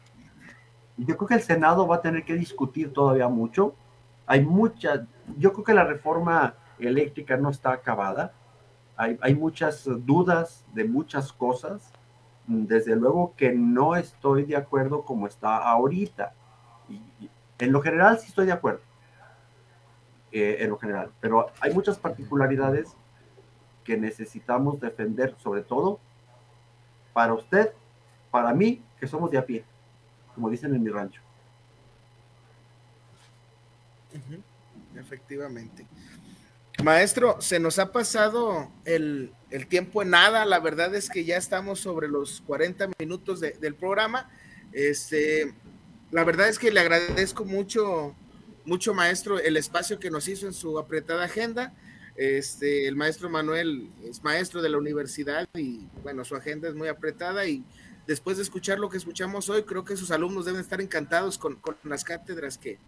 Yo 0.98 1.16
creo 1.16 1.28
que 1.28 1.34
el 1.34 1.42
Senado 1.42 1.86
va 1.86 1.96
a 1.96 2.00
tener 2.02 2.24
que 2.24 2.34
discutir 2.34 2.92
todavía 2.92 3.28
mucho. 3.28 3.74
Hay 4.26 4.44
muchas, 4.44 5.02
yo 5.38 5.52
creo 5.52 5.64
que 5.64 5.74
la 5.74 5.84
reforma 5.84 6.54
eléctrica 6.78 7.36
no 7.36 7.50
está 7.50 7.72
acabada. 7.72 8.32
Hay, 8.96 9.18
hay 9.22 9.34
muchas 9.34 9.84
dudas 9.84 10.66
de 10.74 10.84
muchas 10.84 11.32
cosas. 11.32 11.92
Desde 12.46 12.96
luego 12.96 13.34
que 13.36 13.52
no 13.52 13.94
estoy 13.94 14.44
de 14.44 14.56
acuerdo 14.56 15.02
como 15.02 15.26
está 15.26 15.56
ahorita. 15.58 16.34
Y, 16.88 17.30
en 17.58 17.72
lo 17.72 17.80
general 17.80 18.18
sí 18.18 18.28
estoy 18.28 18.46
de 18.46 18.52
acuerdo. 18.52 18.80
Eh, 20.30 20.58
en 20.60 20.70
lo 20.70 20.78
general. 20.78 21.10
Pero 21.20 21.46
hay 21.60 21.72
muchas 21.72 21.98
particularidades 21.98 22.96
que 23.84 23.96
necesitamos 23.96 24.78
defender, 24.78 25.34
sobre 25.38 25.62
todo 25.62 26.00
para 27.14 27.32
usted, 27.32 27.72
para 28.30 28.52
mí, 28.52 28.82
que 29.00 29.06
somos 29.06 29.30
de 29.30 29.38
a 29.38 29.46
pie, 29.46 29.64
como 30.38 30.50
dicen 30.50 30.72
en 30.72 30.84
mi 30.84 30.88
rancho. 30.88 31.20
Efectivamente. 34.96 35.84
Maestro, 36.84 37.40
se 37.40 37.58
nos 37.58 37.80
ha 37.80 37.90
pasado 37.90 38.70
el, 38.84 39.32
tiempo 39.68 40.02
en 40.02 40.10
nada. 40.10 40.44
La 40.44 40.60
verdad 40.60 40.94
es 40.94 41.10
que 41.10 41.24
ya 41.24 41.36
estamos 41.36 41.80
sobre 41.80 42.06
los 42.06 42.40
40 42.42 42.88
minutos 43.00 43.40
del 43.40 43.74
programa. 43.74 44.30
Este, 44.70 45.52
la 46.12 46.22
verdad 46.22 46.48
es 46.48 46.60
que 46.60 46.70
le 46.70 46.78
agradezco 46.78 47.44
mucho 47.44 48.14
mucho 48.64 48.92
maestro 48.94 49.40
el 49.40 49.56
espacio 49.56 49.98
que 49.98 50.10
nos 50.10 50.28
hizo 50.28 50.46
en 50.46 50.52
su 50.52 50.78
apretada 50.78 51.24
agenda. 51.24 51.74
Este, 52.16 52.86
el 52.86 52.94
maestro 52.94 53.28
Manuel 53.28 53.90
es 54.04 54.22
maestro 54.22 54.62
de 54.62 54.68
la 54.68 54.78
universidad 54.78 55.48
y 55.54 55.88
bueno, 56.04 56.24
su 56.24 56.36
agenda 56.36 56.68
es 56.68 56.74
muy 56.76 56.86
apretada 56.86 57.46
y 57.46 57.64
después 58.08 58.38
de 58.38 58.42
escuchar 58.42 58.78
lo 58.78 58.88
que 58.88 58.96
escuchamos 58.96 59.50
hoy, 59.50 59.64
creo 59.64 59.84
que 59.84 59.94
sus 59.94 60.10
alumnos 60.10 60.46
deben 60.46 60.62
estar 60.62 60.80
encantados 60.80 61.36
con, 61.36 61.60
las 61.84 62.04
cátedras 62.04 62.56
que, 62.56 62.78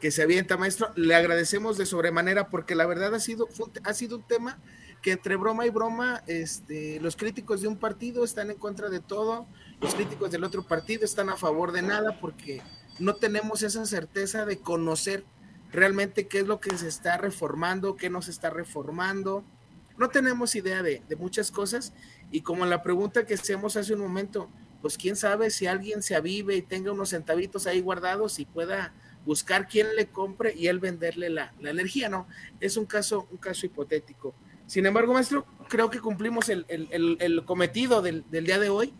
que 0.00 0.12
se 0.12 0.22
avienta, 0.22 0.56
maestro. 0.56 0.92
Le 0.94 1.16
agradecemos 1.16 1.76
de 1.76 1.84
sobremanera 1.84 2.48
porque 2.48 2.76
la 2.76 2.86
verdad 2.86 3.12
ha 3.12 3.18
sido, 3.18 3.48
ha 3.82 3.92
sido 3.92 4.18
un 4.18 4.22
tema 4.22 4.58
que 5.02 5.10
entre 5.10 5.34
broma 5.34 5.66
y 5.66 5.70
broma, 5.70 6.22
este, 6.28 7.00
los 7.00 7.16
críticos 7.16 7.60
de 7.60 7.68
un 7.68 7.76
partido 7.76 8.24
están 8.24 8.52
en 8.52 8.56
contra 8.56 8.88
de 8.88 9.00
todo, 9.00 9.48
los 9.80 9.96
críticos 9.96 10.30
del 10.30 10.44
otro 10.44 10.62
partido 10.62 11.04
están 11.04 11.28
a 11.28 11.36
favor 11.36 11.72
de 11.72 11.82
nada 11.82 12.20
porque 12.20 12.62
no 13.00 13.16
tenemos 13.16 13.64
esa 13.64 13.84
certeza 13.84 14.46
de 14.46 14.58
conocer 14.58 15.24
realmente 15.72 16.28
qué 16.28 16.38
es 16.38 16.46
lo 16.46 16.60
que 16.60 16.78
se 16.78 16.86
está 16.86 17.16
reformando, 17.18 17.96
qué 17.96 18.10
no 18.10 18.22
se 18.22 18.30
está 18.30 18.48
reformando. 18.48 19.44
No 19.96 20.08
tenemos 20.08 20.54
idea 20.54 20.82
de, 20.82 21.02
muchas 21.18 21.50
cosas 21.50 21.92
y 22.30 22.40
como 22.40 22.66
la 22.66 22.82
pregunta 22.82 23.24
que 23.24 23.34
hacemos 23.34 23.76
hace 23.76 23.94
un 23.94 24.00
momento, 24.00 24.50
pues 24.82 24.98
quién 24.98 25.16
sabe 25.16 25.50
si 25.50 25.66
alguien 25.66 26.02
se 26.02 26.16
avive 26.16 26.56
y 26.56 26.62
tenga 26.62 26.92
unos 26.92 27.10
centavitos 27.10 27.66
ahí 27.66 27.80
guardados 27.80 28.38
y 28.38 28.44
pueda 28.44 28.92
buscar 29.24 29.68
quién 29.68 29.94
le 29.96 30.06
compre 30.06 30.52
y 30.54 30.66
él 30.66 30.80
venderle 30.80 31.30
la, 31.30 31.54
energía, 31.60 32.08
¿no? 32.08 32.26
Es 32.60 32.76
un 32.76 32.84
caso, 32.84 33.26
un 33.30 33.38
caso 33.38 33.64
hipotético. 33.66 34.34
Sin 34.66 34.84
embargo, 34.84 35.14
maestro, 35.14 35.46
creo 35.68 35.90
que 35.90 36.00
cumplimos 36.00 36.48
el, 36.48 37.42
cometido 37.46 38.02
del, 38.02 38.24
del 38.30 38.44
día 38.44 38.58
de 38.58 38.68
hoy 38.68 38.94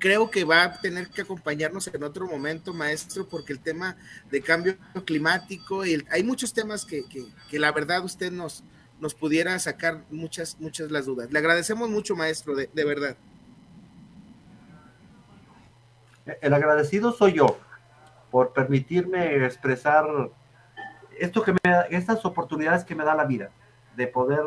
creo 0.00 0.30
que 0.30 0.42
va 0.42 0.64
a 0.64 0.80
tener 0.80 1.08
que 1.10 1.20
acompañarnos 1.20 1.86
en 1.86 2.02
otro 2.02 2.26
momento, 2.26 2.74
maestro, 2.74 3.28
porque 3.28 3.52
el 3.52 3.60
tema 3.60 3.96
de 4.30 4.40
cambio 4.40 4.76
climático, 5.04 5.86
y 5.86 6.04
hay 6.10 6.24
muchos 6.24 6.52
temas 6.52 6.84
que, 6.84 7.04
la 7.52 7.70
verdad 7.70 8.04
usted 8.04 8.32
nos, 8.32 8.64
nos 9.00 9.14
pudiera 9.14 9.58
sacar 9.58 10.04
muchas, 10.10 10.58
muchas 10.60 10.90
las 10.90 11.06
dudas. 11.06 11.32
Le 11.32 11.38
agradecemos 11.38 11.88
mucho, 11.88 12.14
maestro, 12.14 12.54
de, 12.54 12.84
verdad. 12.84 13.16
El 16.40 16.54
agradecido 16.54 17.12
soy 17.12 17.32
yo 17.32 17.58
por 18.30 18.52
permitirme 18.52 19.44
expresar 19.44 20.06
esto 21.18 21.42
que 21.42 21.54
estas 21.90 22.24
oportunidades 22.24 22.84
que 22.84 22.94
me 22.94 23.04
da 23.04 23.14
la 23.14 23.24
vida, 23.24 23.50
de 23.96 24.06
poder 24.06 24.44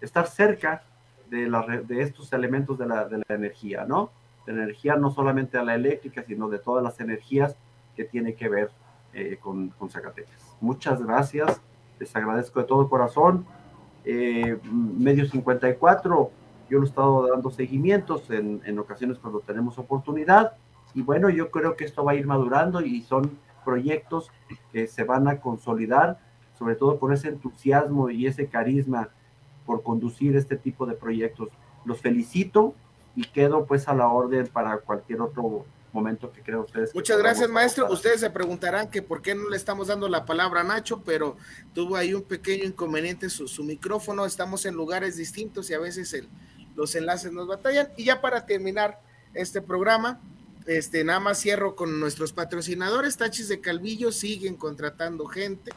estar 0.00 0.26
cerca 0.26 0.84
de, 1.28 1.48
la, 1.48 1.62
de 1.62 2.02
estos 2.02 2.32
elementos 2.32 2.78
de 2.78 2.86
la, 2.86 3.06
de 3.06 3.18
la 3.18 3.34
energía, 3.34 3.84
¿no? 3.84 4.10
de 4.46 4.52
energía, 4.52 4.96
no 4.96 5.10
solamente 5.10 5.58
a 5.58 5.62
la 5.62 5.74
eléctrica, 5.74 6.22
sino 6.22 6.48
de 6.48 6.58
todas 6.58 6.82
las 6.82 7.00
energías 7.00 7.56
que 7.96 8.04
tiene 8.04 8.34
que 8.34 8.48
ver 8.48 8.70
eh, 9.12 9.38
con, 9.40 9.70
con, 9.70 9.90
Zacatecas. 9.90 10.56
Muchas 10.60 11.02
gracias, 11.02 11.60
les 11.98 12.14
agradezco 12.14 12.60
de 12.60 12.66
todo 12.66 12.88
corazón. 12.88 13.46
Eh, 14.04 14.58
Medio 14.70 15.26
54, 15.26 16.30
yo 16.68 16.78
lo 16.78 16.84
he 16.84 16.88
estado 16.88 17.28
dando 17.28 17.50
seguimientos 17.50 18.30
en, 18.30 18.78
ocasiones 18.78 19.18
cuando 19.18 19.40
tenemos 19.40 19.78
oportunidad 19.78 20.52
y 20.94 21.02
bueno, 21.02 21.28
yo 21.30 21.50
creo 21.50 21.76
que 21.76 21.84
esto 21.84 22.04
va 22.04 22.12
a 22.12 22.14
ir 22.14 22.26
madurando 22.26 22.80
y 22.80 23.02
son 23.02 23.38
proyectos 23.64 24.30
que 24.72 24.86
se 24.86 25.04
van 25.04 25.26
a 25.26 25.40
consolidar, 25.40 26.18
sobre 26.58 26.76
todo 26.76 26.98
por 26.98 27.12
ese 27.12 27.28
entusiasmo 27.28 28.10
y 28.10 28.26
ese 28.26 28.46
carisma 28.46 29.08
por 29.66 29.82
conducir 29.82 30.36
este 30.36 30.56
tipo 30.56 30.86
de 30.86 30.94
proyectos. 30.94 31.48
Los 31.84 32.00
felicito 32.00 32.74
y 33.16 33.24
quedo 33.24 33.64
pues 33.66 33.88
a 33.88 33.94
la 33.94 34.08
orden 34.08 34.46
para 34.46 34.78
cualquier 34.78 35.22
otro 35.22 35.64
momento 35.94 36.30
que 36.32 36.42
crean 36.42 36.60
ustedes. 36.60 36.94
Muchas 36.94 37.16
gracias, 37.18 37.48
maestro. 37.48 37.90
Ustedes 37.90 38.20
se 38.20 38.28
preguntarán 38.28 38.90
que 38.90 39.00
por 39.00 39.22
qué 39.22 39.34
no 39.34 39.48
le 39.48 39.56
estamos 39.56 39.86
dando 39.86 40.08
la 40.08 40.26
palabra 40.26 40.60
a 40.60 40.64
Nacho, 40.64 41.02
pero 41.04 41.36
tuvo 41.72 41.96
ahí 41.96 42.12
un 42.12 42.22
pequeño 42.22 42.64
inconveniente 42.64 43.30
su, 43.30 43.46
su 43.48 43.64
micrófono. 43.64 44.26
Estamos 44.26 44.66
en 44.66 44.74
lugares 44.74 45.16
distintos 45.16 45.70
y 45.70 45.74
a 45.74 45.78
veces 45.78 46.12
el, 46.12 46.28
los 46.74 46.94
enlaces 46.96 47.32
nos 47.32 47.46
batallan. 47.46 47.88
Y 47.96 48.04
ya 48.04 48.20
para 48.20 48.44
terminar 48.44 49.00
este 49.34 49.62
programa, 49.62 50.20
este, 50.66 51.04
nada 51.04 51.20
más 51.20 51.40
cierro 51.40 51.76
con 51.76 52.00
nuestros 52.00 52.32
patrocinadores. 52.32 53.16
Tachis 53.16 53.48
de 53.48 53.60
Calvillo 53.60 54.12
siguen 54.12 54.56
contratando 54.56 55.26
gente. 55.26 55.70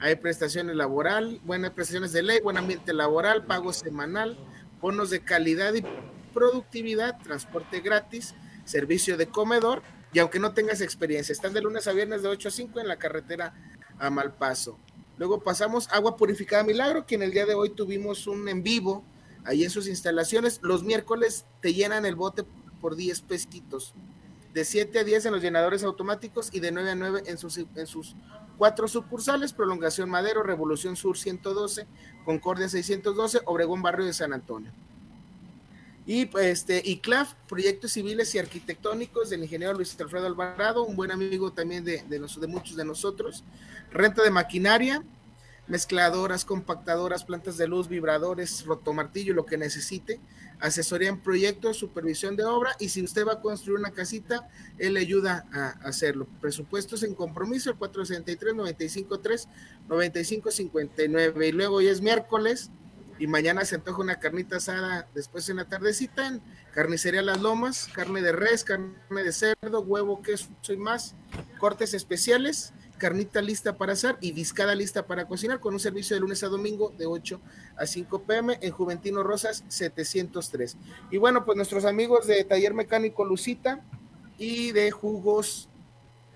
hay 0.00 0.16
prestaciones 0.16 0.76
laboral, 0.76 1.40
buenas 1.44 1.70
prestaciones 1.70 2.12
de 2.12 2.22
ley, 2.22 2.40
buen 2.40 2.56
ambiente 2.56 2.92
laboral, 2.92 3.44
pago 3.44 3.72
semanal, 3.72 4.36
bonos 4.80 5.10
de 5.10 5.20
calidad 5.20 5.74
y 5.74 5.84
productividad, 6.32 7.18
transporte 7.22 7.80
gratis, 7.80 8.34
servicio 8.70 9.16
de 9.16 9.26
comedor 9.26 9.82
y 10.12 10.18
aunque 10.18 10.38
no 10.38 10.54
tengas 10.54 10.80
experiencia, 10.80 11.32
están 11.32 11.52
de 11.52 11.60
lunes 11.60 11.86
a 11.86 11.92
viernes 11.92 12.22
de 12.22 12.28
8 12.28 12.48
a 12.48 12.50
5 12.50 12.80
en 12.80 12.88
la 12.88 12.96
carretera 12.96 13.54
a 13.98 14.10
Malpaso. 14.10 14.78
Luego 15.18 15.42
pasamos 15.42 15.88
agua 15.90 16.16
purificada 16.16 16.64
Milagro, 16.64 17.04
que 17.04 17.16
en 17.16 17.22
el 17.22 17.30
día 17.30 17.46
de 17.46 17.54
hoy 17.54 17.70
tuvimos 17.70 18.26
un 18.26 18.48
en 18.48 18.62
vivo 18.62 19.04
ahí 19.44 19.64
en 19.64 19.70
sus 19.70 19.86
instalaciones. 19.86 20.60
Los 20.62 20.82
miércoles 20.82 21.44
te 21.60 21.74
llenan 21.74 22.06
el 22.06 22.16
bote 22.16 22.44
por 22.80 22.96
10 22.96 23.20
pesitos. 23.22 23.94
De 24.54 24.64
7 24.64 24.98
a 24.98 25.04
10 25.04 25.26
en 25.26 25.32
los 25.32 25.42
llenadores 25.42 25.84
automáticos 25.84 26.48
y 26.52 26.60
de 26.60 26.72
9 26.72 26.90
a 26.90 26.94
9 26.94 27.22
en 27.26 27.38
sus, 27.38 27.58
en 27.58 27.86
sus 27.86 28.16
cuatro 28.58 28.88
sucursales, 28.88 29.52
Prolongación 29.52 30.10
Madero, 30.10 30.42
Revolución 30.42 30.96
Sur 30.96 31.16
112, 31.16 31.86
Concordia 32.24 32.68
612, 32.68 33.42
Obregón 33.44 33.82
Barrio 33.82 34.06
de 34.06 34.12
San 34.12 34.32
Antonio. 34.32 34.72
Y 36.10 36.28
este, 36.40 36.82
ICLAF, 36.84 37.34
Proyectos 37.46 37.92
Civiles 37.92 38.34
y 38.34 38.40
Arquitectónicos 38.40 39.30
del 39.30 39.44
ingeniero 39.44 39.74
Luis 39.74 39.96
Alfredo 40.00 40.26
Alvarado, 40.26 40.82
un 40.82 40.96
buen 40.96 41.12
amigo 41.12 41.52
también 41.52 41.84
de, 41.84 42.02
de, 42.02 42.48
muchos 42.48 42.76
de 42.76 42.84
nosotros. 42.84 43.44
Renta 43.92 44.24
de 44.24 44.30
maquinaria, 44.32 45.04
mezcladoras, 45.68 46.44
compactadoras, 46.44 47.22
plantas 47.22 47.56
de 47.58 47.68
luz, 47.68 47.86
vibradores, 47.86 48.64
rotomartillo, 48.64 49.34
lo 49.34 49.46
que 49.46 49.56
necesite. 49.56 50.18
Asesoría 50.58 51.10
en 51.10 51.20
proyectos, 51.20 51.76
supervisión 51.76 52.34
de 52.34 52.42
obra 52.42 52.74
y 52.80 52.88
si 52.88 53.04
usted 53.04 53.24
va 53.24 53.34
a 53.34 53.40
construir 53.40 53.78
una 53.78 53.92
casita, 53.92 54.48
él 54.78 54.94
le 54.94 55.00
ayuda 55.00 55.46
a 55.52 55.68
hacerlo. 55.86 56.26
Presupuestos 56.40 57.04
en 57.04 57.14
compromiso, 57.14 57.70
el 57.70 57.78
463-953, 57.78 59.46
9559. 59.88 61.46
Y 61.46 61.52
luego 61.52 61.80
ya 61.80 61.92
es 61.92 62.00
miércoles 62.00 62.72
y 63.20 63.26
mañana 63.26 63.64
se 63.64 63.76
antoja 63.76 64.00
una 64.00 64.18
carnita 64.18 64.56
asada 64.56 65.06
después 65.14 65.48
en 65.48 65.58
la 65.58 65.66
tardecita 65.66 66.26
en 66.26 66.40
Carnicería 66.72 67.22
Las 67.22 67.40
Lomas, 67.40 67.88
carne 67.94 68.22
de 68.22 68.32
res, 68.32 68.64
carne 68.64 68.94
de 69.10 69.32
cerdo, 69.32 69.82
huevo, 69.82 70.22
queso 70.22 70.48
y 70.68 70.76
más, 70.76 71.14
cortes 71.58 71.94
especiales 71.94 72.72
carnita 73.00 73.40
lista 73.40 73.76
para 73.76 73.94
hacer 73.94 74.16
y 74.20 74.32
discada 74.32 74.74
lista 74.74 75.06
para 75.06 75.26
cocinar 75.26 75.58
con 75.58 75.72
un 75.72 75.80
servicio 75.80 76.14
de 76.14 76.20
lunes 76.20 76.44
a 76.44 76.48
domingo 76.48 76.92
de 76.96 77.06
8 77.06 77.40
a 77.76 77.86
5 77.86 78.22
pm 78.24 78.58
en 78.60 78.70
Juventino 78.70 79.22
Rosas 79.22 79.64
703. 79.68 80.76
Y 81.10 81.16
bueno, 81.16 81.44
pues 81.46 81.56
nuestros 81.56 81.86
amigos 81.86 82.26
de 82.26 82.44
Taller 82.44 82.74
Mecánico 82.74 83.24
Lucita 83.24 83.82
y 84.36 84.72
de 84.72 84.90
Jugos 84.90 85.69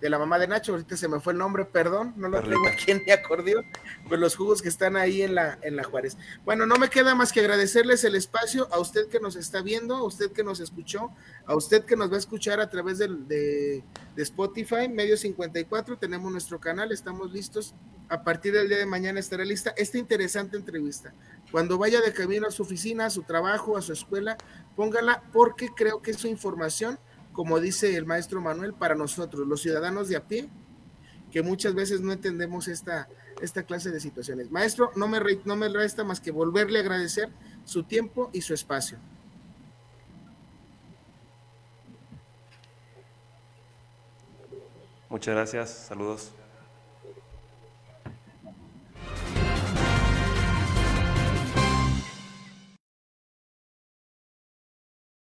de 0.04 0.10
la 0.10 0.18
mamá 0.18 0.38
de 0.38 0.46
Nacho, 0.46 0.72
ahorita 0.72 0.98
se 0.98 1.08
me 1.08 1.18
fue 1.18 1.32
el 1.32 1.38
nombre, 1.38 1.64
perdón, 1.64 2.12
no 2.18 2.28
lo 2.28 2.42
tengo 2.42 2.68
aquí 2.68 2.90
en 2.90 3.02
mi 3.06 3.10
acordeón, 3.10 3.64
los 4.10 4.36
jugos 4.36 4.60
que 4.60 4.68
están 4.68 4.98
ahí 4.98 5.22
en 5.22 5.34
la, 5.34 5.58
en 5.62 5.76
la 5.76 5.82
Juárez. 5.82 6.18
Bueno, 6.44 6.66
no 6.66 6.76
me 6.76 6.90
queda 6.90 7.14
más 7.14 7.32
que 7.32 7.40
agradecerles 7.40 8.04
el 8.04 8.14
espacio 8.14 8.68
a 8.70 8.80
usted 8.80 9.08
que 9.08 9.18
nos 9.18 9.34
está 9.34 9.62
viendo, 9.62 9.96
a 9.96 10.04
usted 10.04 10.30
que 10.30 10.44
nos 10.44 10.60
escuchó, 10.60 11.08
a 11.46 11.56
usted 11.56 11.86
que 11.86 11.96
nos 11.96 12.10
va 12.10 12.16
a 12.16 12.18
escuchar 12.18 12.60
a 12.60 12.68
través 12.68 12.98
de, 12.98 13.08
de, 13.08 13.82
de 14.14 14.22
Spotify, 14.22 14.90
Medio 14.90 15.16
54, 15.16 15.96
tenemos 15.96 16.30
nuestro 16.30 16.60
canal, 16.60 16.92
estamos 16.92 17.32
listos. 17.32 17.74
A 18.10 18.22
partir 18.22 18.52
del 18.52 18.68
día 18.68 18.76
de 18.76 18.84
mañana 18.84 19.18
estará 19.18 19.42
lista 19.42 19.72
esta 19.74 19.96
interesante 19.96 20.58
entrevista. 20.58 21.14
Cuando 21.50 21.78
vaya 21.78 22.02
de 22.02 22.12
camino 22.12 22.46
a 22.46 22.50
su 22.50 22.62
oficina, 22.62 23.06
a 23.06 23.10
su 23.10 23.22
trabajo, 23.22 23.78
a 23.78 23.80
su 23.80 23.94
escuela, 23.94 24.36
póngala 24.76 25.22
porque 25.32 25.70
creo 25.74 26.02
que 26.02 26.10
es 26.10 26.18
su 26.18 26.28
información 26.28 26.98
como 27.34 27.60
dice 27.60 27.96
el 27.96 28.06
maestro 28.06 28.40
Manuel, 28.40 28.72
para 28.72 28.94
nosotros, 28.94 29.46
los 29.46 29.60
ciudadanos 29.60 30.08
de 30.08 30.16
a 30.16 30.26
pie, 30.26 30.48
que 31.30 31.42
muchas 31.42 31.74
veces 31.74 32.00
no 32.00 32.12
entendemos 32.12 32.68
esta, 32.68 33.08
esta 33.42 33.64
clase 33.64 33.90
de 33.90 34.00
situaciones. 34.00 34.50
Maestro, 34.52 34.92
no 34.94 35.08
me, 35.08 35.20
no 35.44 35.56
me 35.56 35.68
resta 35.68 36.04
más 36.04 36.20
que 36.20 36.30
volverle 36.30 36.78
a 36.78 36.82
agradecer 36.82 37.28
su 37.64 37.82
tiempo 37.82 38.30
y 38.32 38.40
su 38.40 38.54
espacio. 38.54 38.98
Muchas 45.10 45.34
gracias, 45.34 45.70
saludos. 45.70 46.30